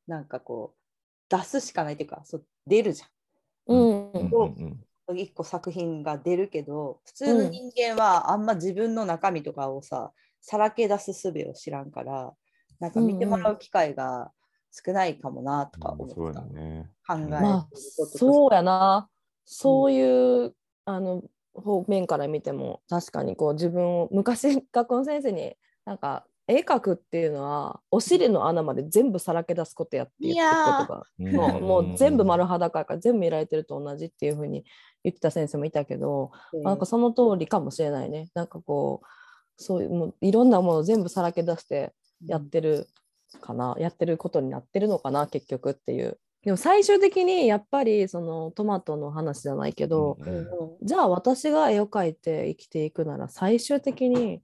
[0.06, 3.02] なんかこう、出すしかないっていうか、そう出るじ
[3.66, 4.80] うんうんうんゃん。
[5.14, 12.32] 一個作品が出るけど、普通の人間はあんま自分の中身とかをさ、さらけ出す術を知らんから、
[12.78, 14.32] なんか見てもらう機会が
[14.70, 16.40] 少ないかもなとか思そうった。
[16.40, 16.90] だね。
[17.06, 19.08] 考えるまあそうやな
[19.44, 21.22] そういう、あの
[21.54, 34.64] 方面から見ても確かにこう自分を昔学校の先生になんか絵描くっていうのはお尻の穴まで全部さらけ出すことやって言ってることがうんもうもう全部丸裸やから全部見られてると同じっていうふうに
[35.04, 36.62] 言ってた先生もいたけど、うん。
[36.62, 38.28] なんかその通りかもしれないね。
[38.34, 39.06] なんかこう
[39.62, 41.92] そういうもういろんなものを全部さらけ出して
[42.26, 42.86] やってる
[43.40, 46.18] かな、やってることになってるのかな結局っていう。
[46.42, 50.46] でも最終的にやっぱりそのトマトの話じゃないけど、うんうん。
[50.82, 54.42] じゃあ私が絵を描いて生きていくなら最終的に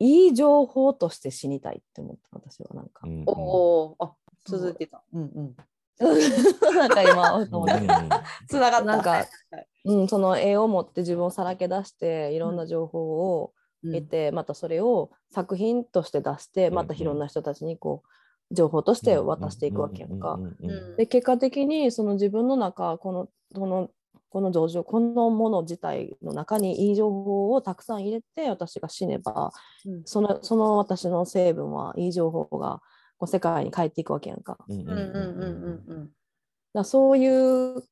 [0.00, 3.02] いい情報として死にたいって思った私はなんか。
[3.04, 4.14] うんおおー、あ
[4.46, 5.02] 続いてた。
[5.12, 5.56] うんうん。
[6.00, 7.46] なんか今
[8.48, 8.84] つな がった。
[8.84, 9.26] なんかはい
[9.84, 18.02] うん、その絵を持って自分をさらけ出していろんな情報をうん得て、またそれを作品として出してうんまたいろんな人たちにこ
[18.50, 20.34] う情報として渡していくわけやんか。
[20.34, 23.90] うんうんうんうんで結果的にその自分の中このこの
[24.30, 29.52] この情状このもの自体の中にいい情報をたくさん入れて私が死ねば
[29.84, 30.02] うん。
[30.04, 32.80] そのその私の成分はいい情報が
[33.18, 34.56] こう世界に帰っていくわけやんか。
[34.58, 34.94] だかうんうんうん。
[34.94, 35.42] うん
[35.86, 36.10] うんうん
[36.72, 37.82] らそういう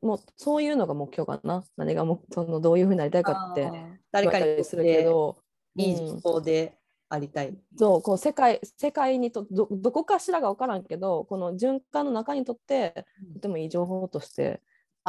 [0.00, 1.64] もうそういうのが目標かな。
[1.76, 3.70] 何がもそのどういうふうになりたいかって
[4.12, 5.38] 誰かにするけてど、
[5.76, 7.56] いいうん情報でありたい。
[7.76, 14.60] そうこう世界世界にとどどこかしらが分からんけどこの循環の中にとってとてもいい情報として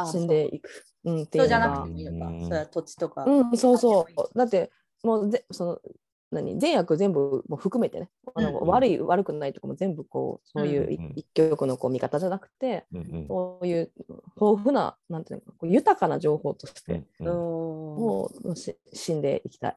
[0.02, 1.66] あ死んでいく、うん、ってそいううのが。
[1.68, 2.30] じゃなくてもいいのか。
[2.30, 2.44] うん。
[2.44, 3.24] それは土地とか。
[3.24, 4.38] うん、そうそう。
[4.38, 4.70] だって、
[5.02, 5.80] もうぜその
[6.30, 13.26] 何善悪全部もう含めてね、あのうん悪い悪くないとかも全部こうそういう一曲のこう見方じゃなくて、うんうん。
[13.26, 13.90] そういう
[14.40, 17.34] 豊富ななんていうのかこう豊かな情報として、うんうん。
[17.34, 19.76] もうし死んでいきたい。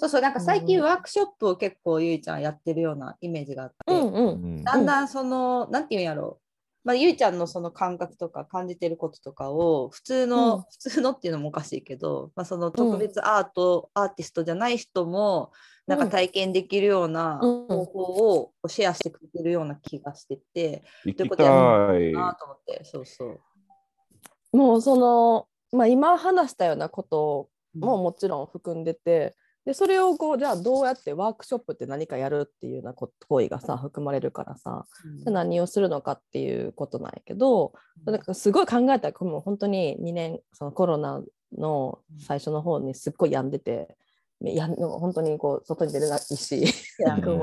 [0.00, 4.18] そうそう、なんか最うん近ワークショップを結構ゆいちゃんやってるようなイメージがあって、うんう。
[4.32, 6.44] うんんだんだんその、なんていうんやろう。
[6.84, 15.52] まあ、ゆいちゃんのその感覚とか感じてることとかを普通の、うん普通のっていうのもおかしいけど、まあ、その特別アート、アーティストじゃない人も
[15.86, 22.12] なんか体験できるようなうん方法をシェアしてくれてるような気がしてて、行きということやたい。
[22.12, 24.56] なと思って、そうそう。
[24.56, 29.36] もうその、まあ、今話したようなことももちろん含んでて、
[29.66, 34.86] でそれをこうじゃあどうやってワークショップって何かやるっていうようなこ行為がさ含まれるからさ、
[35.26, 35.34] うん。
[35.34, 37.72] 何をするのかっていうことなんやけど、
[38.06, 41.22] だからすごい考えたらもう本当に2年そのコロナ
[41.58, 43.96] の最初の方にすっごい病んでて。
[44.42, 46.64] やん本当にこう外に出れないし、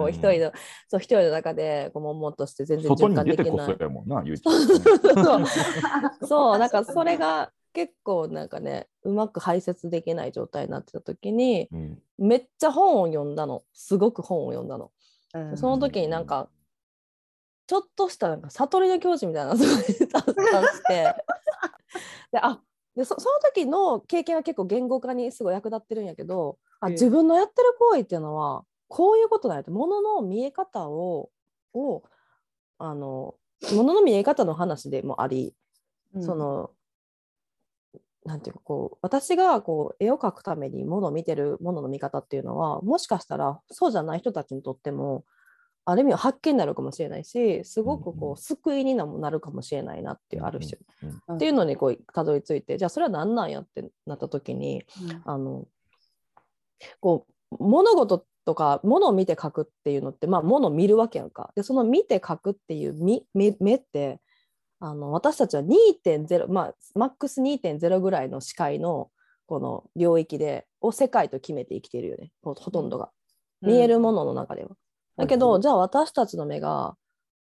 [0.08, 0.52] う 一人の、
[0.88, 3.78] そう一人の中でこう悶々として全然循環できない。
[6.28, 12.02] そう なんかそれが結構なんかねうまく排泄できない状態になってた時にうん。
[12.18, 13.62] めっちゃ本を読んだの。
[13.72, 14.90] すごく本を読んだの。
[15.36, 15.58] うん。
[15.58, 16.50] その時になんか
[17.68, 21.14] ちょっとしたなんか悟りの境地みたいなのが達観して。
[22.34, 22.60] であ
[22.96, 26.94] でそその時の経験は結構言語化にすごい役立ってるんやけどあうん。
[26.94, 31.30] 自分のやってる行為っていうのはこういうことなんやってものの見え方を
[31.76, 32.02] を
[32.80, 33.36] あの
[33.72, 35.54] ものの見え方の話でもあり、
[36.16, 36.24] うん。
[36.24, 36.72] その
[38.28, 45.24] なんていうかこう私がこう絵を描くためにものを見てるものの見方っていうのはもしかしたらそうじゃない人たちにとっても
[45.86, 50.78] ある意味発見になるかもしれないしすごくこう救いにななるかもしれないなっていうある種、
[51.36, 54.84] っていうのにこうたどり着いてじゃあそれは何なんやってなった時に
[55.24, 55.66] あの
[57.00, 61.52] こう物事とか物を見て描くっていうのってまあ物を見るわけやんか。
[61.56, 64.20] でその見て描くっていう目って
[64.80, 69.10] あの私たちは2.0まあマックス2.0ぐらいの視界の
[69.48, 72.32] この領域でを世界と決めて生きているよね。
[72.42, 73.10] ほほとんどが、
[73.62, 74.72] 見えるものの中では。
[75.16, 76.96] だけど、じゃあ私たちの目が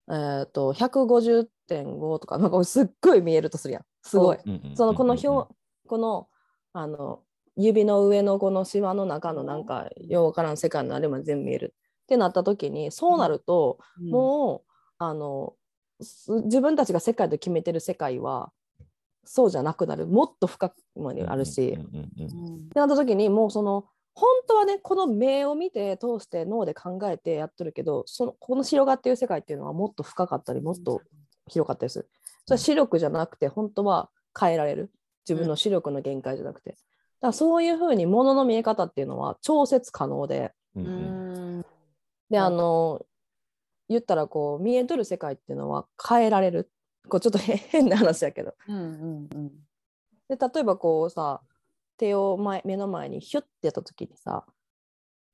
[0.09, 3.83] えー、と150.5とかなんかすっごい見えるとするやん。
[4.01, 4.37] すごい。
[4.75, 5.53] そのこの表、
[5.87, 6.27] この
[6.73, 7.21] あの
[7.55, 11.75] 指の上のこのシワの中のなんかようわからん世界のあれまで全部見える。
[12.03, 15.53] ってなった時にそうなると、もうあの
[16.01, 18.51] 自分たちが世界と決めてる世界は
[19.23, 20.07] そうじゃなくなる。
[20.07, 31.01] もっと深くまであるし、ってなった時にもうその本当はねこの目を見て通して脳で考えてやってるけどそのこの広がっている世界っていうのはもっと深かったりもっと
[31.47, 32.09] 広かったりする。
[32.45, 34.91] それは視力じゃなくて本当は変えられる。
[35.27, 36.71] 自分の視力の限界じゃなくて。
[36.71, 36.79] だか
[37.27, 40.53] らそういうふうにものの見え方っていうのは調節可能で。
[42.29, 43.05] であの
[43.91, 46.69] 言ったらこう見えとる世界っていうのは変えられる？
[47.09, 48.55] こうちょっと変な話やけど。
[48.67, 49.49] うんうんうん、
[50.29, 51.41] で例えばこうさ
[51.97, 54.45] 手を前目の前にヒュッてやった時にさ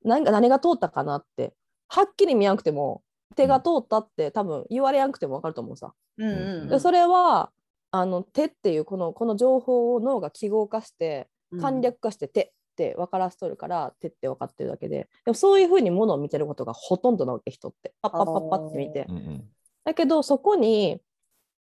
[0.03, 1.53] 何か何が通ったかなって
[1.87, 3.01] はっきり見やんくても
[3.35, 5.93] 手が通ったって多分言われやんくても分かると思うさ。
[6.17, 7.51] うんうんうん、でそれは
[7.91, 11.27] あの手っていうこのこの情報を脳が記号化して
[11.61, 19.07] 簡略化して手って分からせとるから手って分かってるだけででもそういうふうにものを見てることがほとんどなわけ人ってパッパッパッパって見て。
[19.83, 21.01] だけどそこに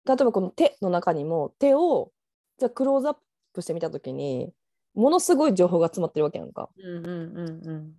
[0.05, 2.11] 例えばこの手の中にも手を
[2.59, 3.17] じゃクローズアッ
[3.55, 4.53] プしてみた時に
[4.95, 6.69] ものすごい情報が詰まってるわけやんか。
[6.77, 7.97] うんうんうん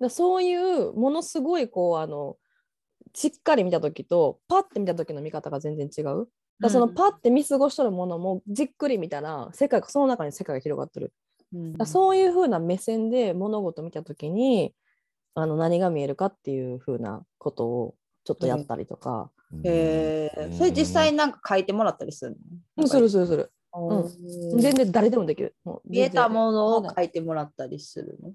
[0.00, 2.36] うん、そういうものすごいこうあの
[3.14, 6.28] しっかり見た時とパッて見た時の見方が全然違う。
[6.60, 11.12] だそのパッて見過ごしとるものもじっくり見たら世界その中に世界が広がってる。
[11.52, 14.74] うん、だそういう風な目線で物事見た時に
[15.34, 17.94] あの何が見えるかっていう風なことを
[18.24, 19.30] ちょっとやったりとか。
[19.64, 22.36] へえ、それ実際なんか書いてもらったりする
[22.76, 22.86] の？
[22.86, 23.52] するするする。
[23.72, 25.56] うん、全然誰でもできる。
[25.84, 28.32] 見えたものを書いてもらったりするの？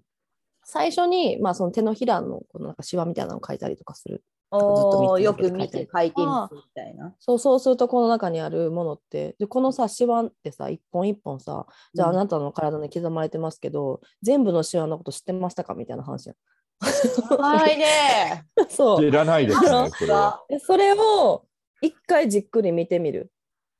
[0.65, 4.23] 最初に、まあ、その手のひらのこのなんかシワみたいなのを書いたりとかする。
[4.57, 7.15] およく見て書いてみみたいな。
[7.19, 15.73] そうそうするとこの中にあるものってでこのさシワってさ一本一本さじゃああなたの体に刻まれてますけど、うん、全部のシワのこと知ってましたか？
[15.73, 16.35] みたいな話や。
[16.79, 18.45] はいね。
[18.69, 18.99] そう。
[18.99, 19.89] 知らないですね。
[19.91, 21.45] それそれを
[21.81, 23.31] 一回じっくり見てみる。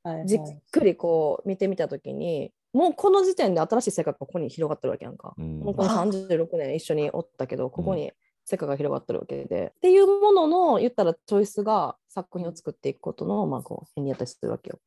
[0.02, 0.38] はいはい、じっ
[0.70, 5.34] くりこう見てみた時にもうこの時点で新しい世界がここに広がってるわけやんか。
[5.38, 8.12] うん、もうこの36年一緒におったけどここに
[8.46, 14.78] 世界が広がってるわけで、うん、っていうものの言ったらチョイスが作品を作っていくことの、まあ、こう変にやったりするわけよ。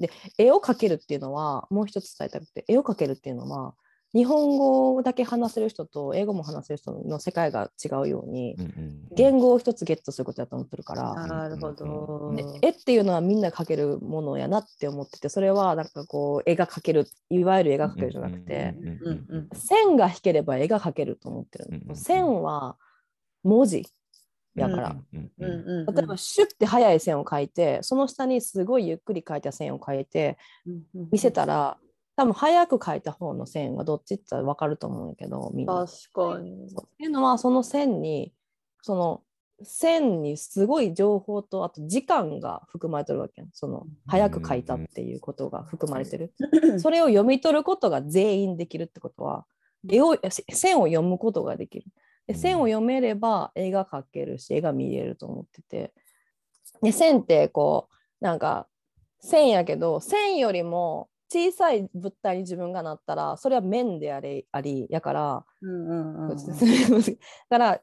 [0.00, 3.74] で絵を描けるっていうのはもう一つ伝えたくて絵を描けるっていうのは
[4.14, 12.34] 日本語だけ話せる人と英語も話せる人の世界が違うように、うんうん、言語を一つゲットすることだと思ってるから、なるほど。
[12.62, 18.74] 絵っていうのはみんな描けるものやなって思っててそれはなんかこう絵が描けるいわゆる絵が描けるじゃなくて、
[19.52, 22.76] 線が引ければ絵が描けると思ってる、うんうん、線は
[23.42, 23.86] 文字
[24.54, 30.38] やから、例えばシュッて速い線を描いてその下にすごいゆっくり描いた線を描いて
[31.12, 31.76] 見せたら
[32.18, 35.86] 多分早く書いた方の線はどっちって分かると思うんやけどみんな。
[35.86, 36.66] 確かに。
[36.66, 38.34] っていうのはその線に
[38.82, 39.22] その
[39.62, 46.32] 線にすごい情報とあと時間が含まれてるわけやんその早く書いたっていうことが含まれてる。
[46.80, 49.46] それを読み取ることが全員できるってことは
[49.88, 50.16] 絵を
[50.50, 51.86] 線を読むことができる。
[52.26, 55.92] で線を読めれば絵が描けるし絵が見れると思ってて。
[56.82, 57.88] で線ってこ
[58.20, 58.66] うなんか
[59.20, 66.42] 線やけど線よりも小さい物体に自分がなったらそれは面でありありやから、うんうんうん、 だ
[67.50, 67.80] から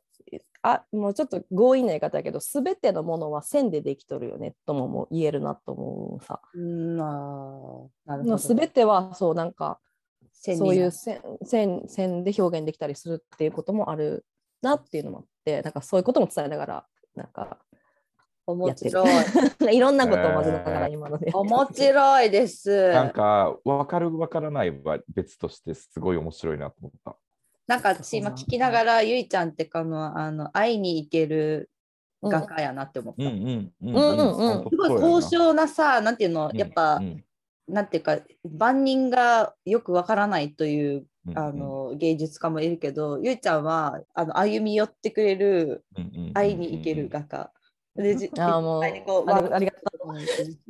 [0.63, 6.41] あもうちょっと強引な言い方やけど全てのものは線でできとるよねともも言えるなと思うさ。
[6.55, 7.03] うんな
[8.17, 8.37] るほど。
[8.37, 9.79] 全てはそうなんか
[10.33, 14.25] そういう線線線で表現できたりするっていうこともある
[14.63, 16.85] なっていうのもあってなんかそういうことも伝えながら
[17.15, 17.59] なんか
[18.47, 19.05] 面白
[19.69, 19.75] い。
[19.75, 21.31] いろんなことを混ぜながら今ので。
[21.33, 22.91] 面白いです。
[22.93, 27.17] なんか分かる分からないは別としてすごい面白いなと思った。
[27.67, 31.71] なんか私今聞きながらゆいちゃんってかのあの会いに行ける
[32.21, 33.23] 画家やなって思った。
[33.23, 37.23] すごい高尚なさなんていうのやっぱ、うんうん、
[37.67, 38.19] なんていうか
[38.57, 41.05] 万人がよくわからないという。
[41.33, 45.83] あの芸術家もいるけど、ゆいちゃんはあの歩み寄ってくれる、
[46.35, 47.51] 会いに行ける画家。
[47.95, 49.25] でじあもうありがとう。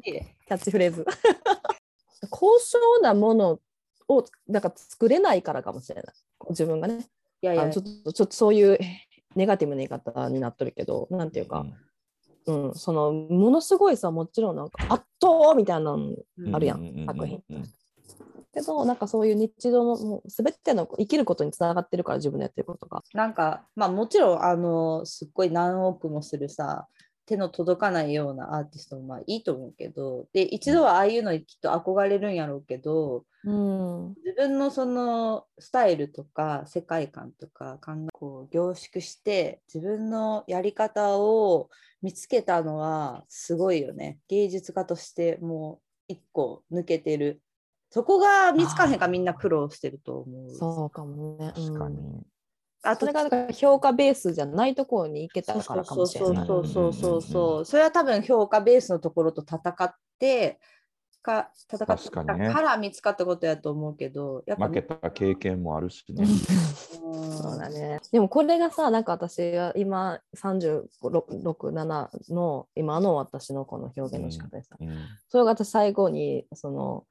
[0.03, 1.05] キャッチフレーズ。
[2.29, 3.59] 高尚なもの
[4.07, 6.13] をなんか作れないからかもしれない。
[6.49, 7.07] 自分がね。
[7.41, 8.79] いやいやちょっとちょっとそういう
[9.35, 11.65] ネガティブな言い方になっとるけど、なんていうか、
[12.45, 16.15] うん、うん、そのものすごいさ、もちろんなんか圧倒みたいなの
[16.53, 17.43] あるやん、作品。
[18.55, 23.03] けどなんかそういう日常のもう全ての生きることにつながってるから自分のやってることが。
[23.13, 26.87] なんかまあもちろんあのすっごい何億もするさ
[27.25, 34.13] 手の届かないようなアーティストもまあいいと思うけどで一度はああいうのにきっと憧れるんやろうけど、うん。
[34.23, 41.69] 自分のそのスタイルとか世界観とか考えこう凝縮して自分のやり方を
[42.01, 44.19] 見つけたのはすごいよね。
[44.27, 47.41] 芸術家としてもう一個抜けてる。
[47.91, 50.55] そこが見つかへんかみんな苦労してると思う。
[50.55, 51.53] そうかもね。
[51.55, 51.97] 確かに。
[51.97, 52.25] うん
[52.85, 56.33] あとそれがだから評価ベースじゃないところに行けたそうからかそうそう。
[56.33, 56.47] もしれない。
[56.47, 57.21] そうそうそううんうんうん。
[57.21, 60.59] そうそれは多分評価ベースのところと戦って
[61.21, 66.23] か戦って確から見つかったことやと思うけどやっぱ負けた経験もあるしね。
[66.23, 67.31] うん。
[67.31, 67.99] そうだね。
[68.11, 70.89] でもこれがさ、なんか私が今36、
[71.71, 74.95] 7の今の私のこの表現の仕方でさ、うん
[75.27, 77.05] それが私最後にその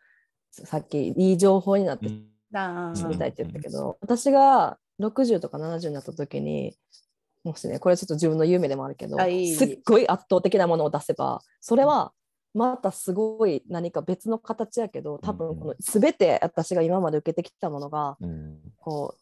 [0.53, 2.29] さっきいい情報になってうん。
[2.57, 2.95] あー。
[2.95, 6.77] 知りたいって言ったけど、私が60とか70になった時に
[7.43, 12.13] もしねこれちょっと自分の夢でもあるけどすっごい圧倒的なものを出せばそれは
[12.55, 18.59] またすごい何か別の形やけど多分この全て私が今まで受けてきたものがうん。
[18.79, 19.21] こう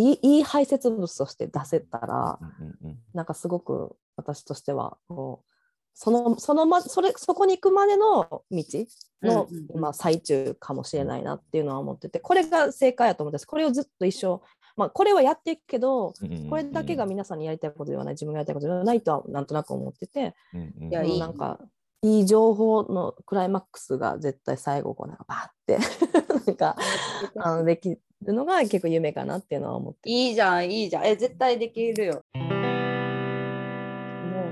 [0.00, 5.48] いいいい排泄物として出せたらうんうんなんかすごく私としてはこう
[5.92, 8.42] そのそのまそれそこに行くまでの道
[9.22, 9.80] の、うんうんうん。
[9.80, 14.40] まあ、最中かもしれないなっていうのは思っててこれが正解やと思ってこれをずっと一生、
[14.78, 21.58] まあ、これはやっていくけどうんうんうんこれだけが皆さんにやりたいことではない自分がやりたいことではないとはなんとなく思ってて、うんうんもういやいいなんか
[22.02, 25.78] いい情報のクライマックスが絶対最後こうなんかバーって
[26.46, 26.76] なんか
[27.36, 28.00] あのできる
[28.32, 31.06] のが結構夢かなっていうのは思っていいじゃん、いいじゃん。
[31.06, 32.22] え、絶対できるよ。
[32.34, 32.40] も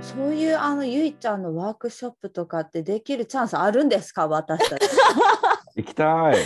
[0.01, 4.27] うそういうあのゆいちゃんのワークショップとかってできるチャンスあるんですか？
[4.29, 4.89] 私たち。
[5.77, 6.37] 行きたい。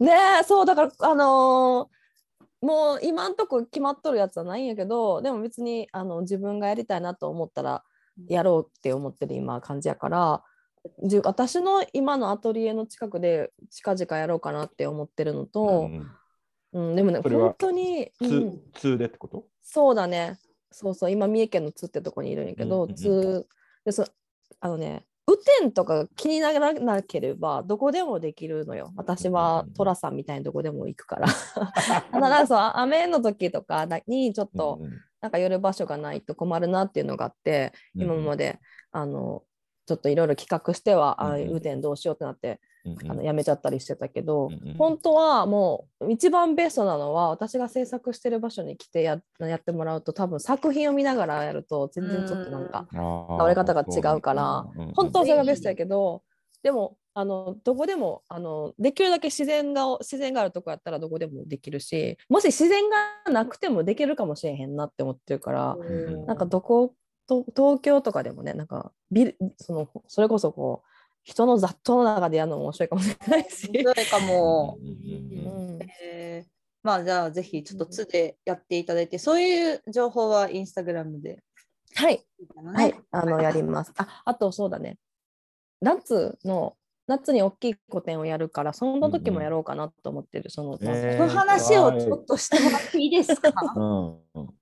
[0.00, 1.96] ねえそうだからあのー
[2.60, 7.84] もう今んとこ決まっとるやつはないんやけどでも別にあの自分がやりたいなと思ったら
[8.28, 10.42] やろうって思ってる今感じやから
[11.04, 16.06] じ私の今のアトリエの近くで近々やろうかなって思ってるのと、うん
[16.72, 18.38] でもね本当に、うツん。
[18.48, 19.46] ー津でってこと？
[19.62, 20.38] そうだね。
[20.70, 21.10] そうそう。
[21.10, 23.46] 今三重県の津ってとこにいるんやけど、うんうんうん津
[23.86, 24.04] でそ
[24.60, 28.92] あのね雨天とか気にならなければどこでもできるのよ。
[28.96, 31.28] 私は寅さんみたいにどこでも行くから。
[32.12, 34.80] ただそう雨の時とかにちょっと
[35.20, 38.58] なんか寄る場所がないと困るなっていうのがあって、今まで
[38.92, 39.42] あの
[39.86, 41.48] ちょっといろいろ企画しては、あうんうん。
[41.50, 42.60] 雨天どうしようってなって、
[43.08, 54.64] あのやめちゃったりしてたけど、本当はもう一番ベストなのは私が制作してる場所に来てややってもらうと多分作品を見ながらやると全然ちょっとなんか倒れ方が違うから
[54.94, 56.22] 本当はそれがベストやけど
[56.62, 62.84] でもあのどこでもあのできるだけ自然が自然があるとこやったらどこでもできるしもし自然
[63.24, 66.94] がなくてもできるかもしれへんなって思ってるからんなんかどこと
[67.28, 70.88] 東京とかでもねなんかビルそのそれこそこう
[71.22, 73.68] 人の雑踏の中でやるのも面白いかもしれないし。
[73.72, 74.78] 面白いかも。
[74.80, 76.50] うんえー
[76.82, 81.42] まあじゃあぜひちょっとつでやっていただいて、そういう情報はインスタグラムで
[81.96, 82.24] はい。
[82.64, 83.92] はい、あのやります。
[83.96, 84.96] あ、あとそうだね。
[85.80, 86.76] 夏の
[87.08, 90.48] 夏に大きい個展をやるから、その時もやろうかなと思ってる。
[90.48, 93.52] その、まあえーその話をちょっとしてもらっていいですか？
[93.74, 94.54] うんうん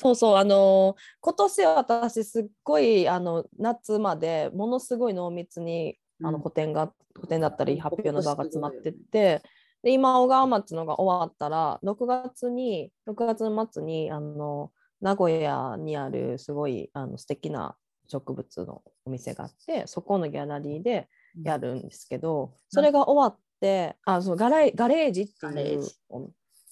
[0.00, 7.80] そうそう、あのー今年は私すっごいあの夏までものすごい濃密にあのうん個展が、個展だったりうん。
[7.80, 9.42] 発表の場が詰まってて。
[9.82, 14.70] で今小川町のが終わったら6月に6月の末にあの
[15.00, 17.76] 名古屋にあるすごいあの素敵な
[18.06, 21.08] 植物のお店があってそこのギャラリーで
[21.42, 25.86] やるんですけど、それが終わってあそうガレガレージっていう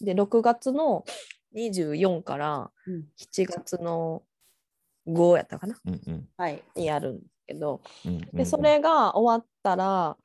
[0.00, 1.04] で6月の
[1.54, 3.04] 24からうん。
[3.18, 4.22] 7月の
[5.06, 5.76] 5やったかな。
[5.86, 6.28] うんうん。
[6.36, 6.62] はい。
[6.74, 7.80] にやるんですけど。
[8.04, 10.16] うんうんでそれが終わったら、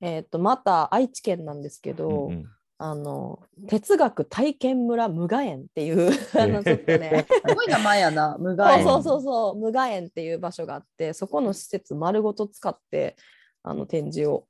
[0.00, 2.44] えー、とまた愛知県なんですけど、うんうん。
[2.76, 7.26] あの哲学体験村無我園っていう あのちょっとね。
[7.48, 8.82] すごい名前やな、無害。
[8.82, 9.56] そうそうそうそう。
[9.56, 13.16] 無我園っていう場所があってそこの施設丸ごと使って
[13.62, 14.46] あの展示を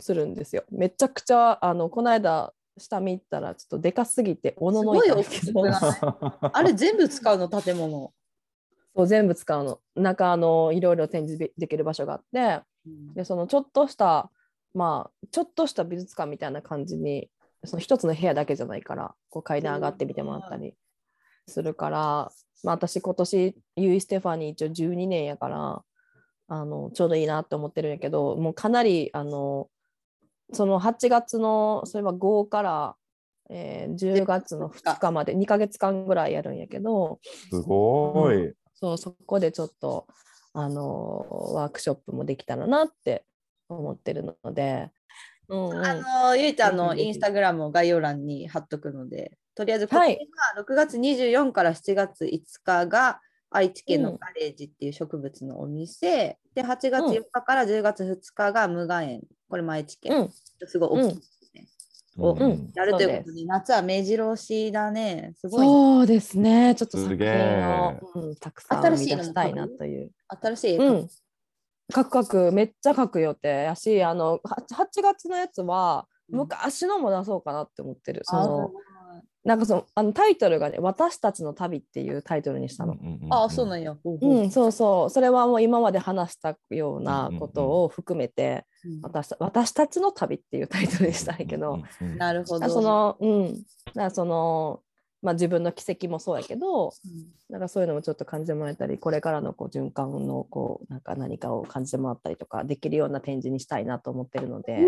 [0.00, 0.64] するんですよ。
[0.70, 7.48] めちゃくちゃあのこの間下見行ったらちょっとでかすぎておののいたんですけどあれ全部使うの？
[7.48, 8.12] 建物。
[8.96, 9.80] そう全部使うの。
[9.94, 12.62] 中あのいろいろ展示でできる場所があって
[13.14, 14.30] でそのちょっとした
[14.74, 17.30] まあちょっとした美術館みたいな感じに
[17.64, 20.74] その一つの部屋だけじゃないからこう階段上がってみてもらったり
[21.48, 21.98] するから、
[22.62, 25.82] まあ、私今年ユイ・ステファニー一応12年やから
[26.48, 29.68] あのちょうどいいなって思ってるんやけどもうかなりあの
[30.52, 32.96] その8月のそれは5から、
[33.50, 37.20] えー10月の2日まで2ヶ月間ぐらいやるんやけど
[37.50, 38.52] すごい。
[38.74, 40.06] そうそこでちょっと
[40.52, 43.24] あのワークショップもできたらなって
[43.68, 44.90] 思ってるので。
[45.48, 45.94] うんうん、あ
[46.30, 50.16] のゆいちゃんのインスタグラムを概要欄に貼っとくので、とりあえずこはい。
[50.16, 50.26] れ
[50.56, 53.20] が6月24から7月5日が
[53.50, 54.04] 愛知県うん。
[54.04, 60.68] のガレージっていう植物のお店、で8月4日から10月2日が無我園、これも愛知県、うん。
[60.68, 61.68] すごい大きいですね。
[62.18, 62.70] をうん。
[62.74, 65.32] やるということで、夏は目白押しだね。
[65.36, 65.60] すごい。
[65.60, 66.74] ね、そうですね。
[66.74, 67.38] ちょっとすげ作
[68.14, 68.20] 品え。
[68.20, 70.10] を、うん、たくさん出したいなという。
[70.28, 70.84] 新しい絵描く。
[70.84, 71.08] うん。
[71.94, 76.38] 書く書くめっちゃ書く予定やし、あのは8月のやつはうん。
[76.40, 78.22] 昔のも出そうかなって思ってる。
[78.24, 78.72] そあの
[79.46, 82.96] なんかそのあのタイトルがね「私たちの旅」っていうタイトルにしたの。
[83.30, 83.96] あ、そうなんや。
[84.02, 85.10] ほうん、そうそう。
[85.10, 91.80] それはもう今まで話したようなことを含めて、うん私た私たちの旅っていうタイトルにしたんやけど、
[92.18, 92.68] なるほど。
[92.68, 93.62] その、うん、だか
[93.94, 94.80] らその、
[95.22, 96.92] まあ、自分の軌跡もそうやけど、うん
[97.48, 104.80] なんかそういうのもちょっと感じてもらえたり、これからのこう循環のこうなんか何かを感じてもらったりとかできるような展示にしたいなと思ってるので、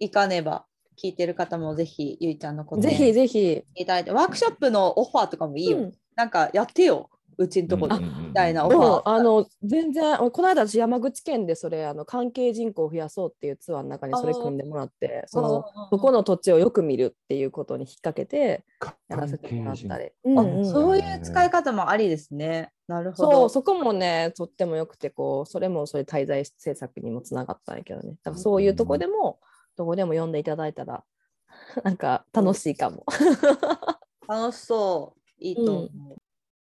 [0.00, 0.66] 行かねば。
[0.96, 5.78] 聞いてる方もぜひ、ゆいちゃんのことぜひぜひ、いただいて、ワークショップのオファーとかもいいよ。
[5.78, 5.92] うん。
[6.14, 7.98] なんかやってよ、うちのとこで。
[7.98, 18.64] みみたいなオファうんーあの全然この間私山口県でそれあの関係人口を増やそうっていうツアーの中にそれ組んでもらってそのそこの土地をよく見るっていうことに引っ掛けて
[19.08, 20.66] やらせてもらったり、うんあうん。
[20.66, 22.70] そういう使い方もありですね。
[22.88, 23.48] なるほそうど。
[23.48, 28.14] そこもねとってもよくてこうそれもそれ滞在制作にもつながったんやけどね。
[28.22, 29.38] だからそういうとこでも、
[29.76, 31.04] どこでも読んでいただいたら
[31.84, 33.04] なんか楽しいかも。
[34.28, 35.20] 楽しそう。
[35.38, 36.16] いいと思う。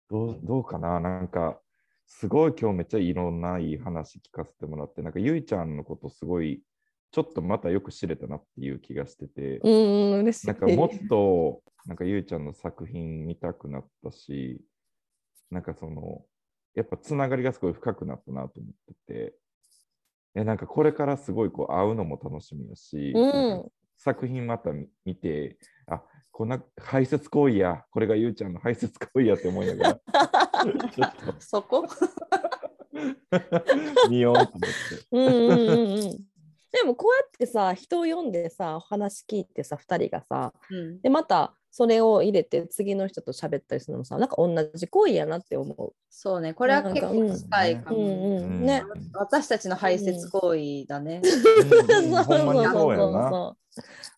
[0.08, 1.60] どうどうかななんか、
[2.06, 6.62] すごい今日めっちゃいろんないい話聞かせてもらって、なんかゆいちゃんのことすごい、
[7.10, 10.46] ちょっとまたよく知れたなっていう気がしてて、うんうん嬉しい。
[10.46, 14.60] なんかもっと、なんかゆいちゃんの作品見たくなったし、
[15.50, 16.24] なんかその、
[16.74, 18.72] やっぱつながりがすごい深くなったなと思っ
[19.06, 19.34] てて、
[20.34, 25.56] えなんかこれからすごいこう会うのも楽しみやし、うん作品また見見て、
[25.86, 26.02] あ
[26.32, 29.94] こんな排泄行為や、これがゆうちゃんの排泄行為やって思いながら、
[30.90, 31.86] ちょっそこ？
[31.86, 31.94] と
[34.10, 34.58] 見ようと思って。
[35.12, 36.31] うんうんうんうん。
[36.72, 45.94] でもこうやってさ人を読んでさお話聞いてさ2人がさうんでまたそれを入れて次の人と喋ったりするのもさなんか同じ行為やなって思う。
[46.10, 47.96] そうね、これは結構近いかも。
[47.96, 51.22] うんうんね私たちの排泄行為だね。
[51.24, 53.30] うんうんほんまにそうやな。
[53.30, 53.56] そ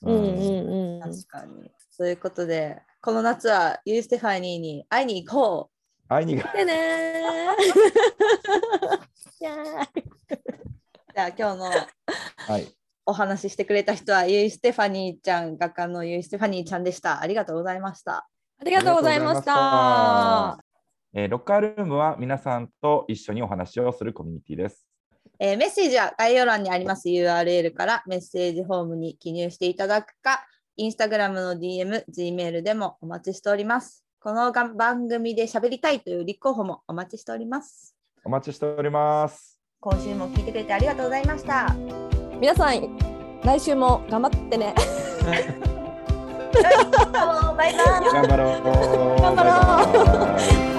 [0.02, 1.00] ううんうんうん。
[1.00, 1.70] 確かに。
[1.96, 5.70] ということで、この夏はユーステファニーに会いに行こ
[6.08, 7.64] 会いにがでねー。
[9.40, 10.73] い やーう。
[11.14, 12.66] じゃあ今日のはい。
[13.06, 17.20] お話ししてくれた人はユーステファニーちゃん、画家のユーステファニーちゃんでした。
[17.20, 18.26] ありがとうございました。
[18.58, 20.58] ありがとうございました。
[21.12, 24.88] えーロッカールームは皆さんと一緒にお話をするコミュニティです。
[25.38, 30.44] えーメッセージは概要欄にあります URL からメッセージフォームに記入していただくか、
[30.76, 34.04] インスタグラムの DM、Gmail でもお待ちしております。
[34.18, 37.94] このが番組で喋りたいという立候補もお待ちしております。
[38.24, 39.53] お待ちしております。
[39.84, 41.76] 今週も聞いてくれてありがとうございました。
[42.40, 42.96] 皆さん
[43.44, 44.74] 来週も頑張ってね。
[47.54, 48.00] バイバイ。
[48.10, 50.73] 頑張ろう。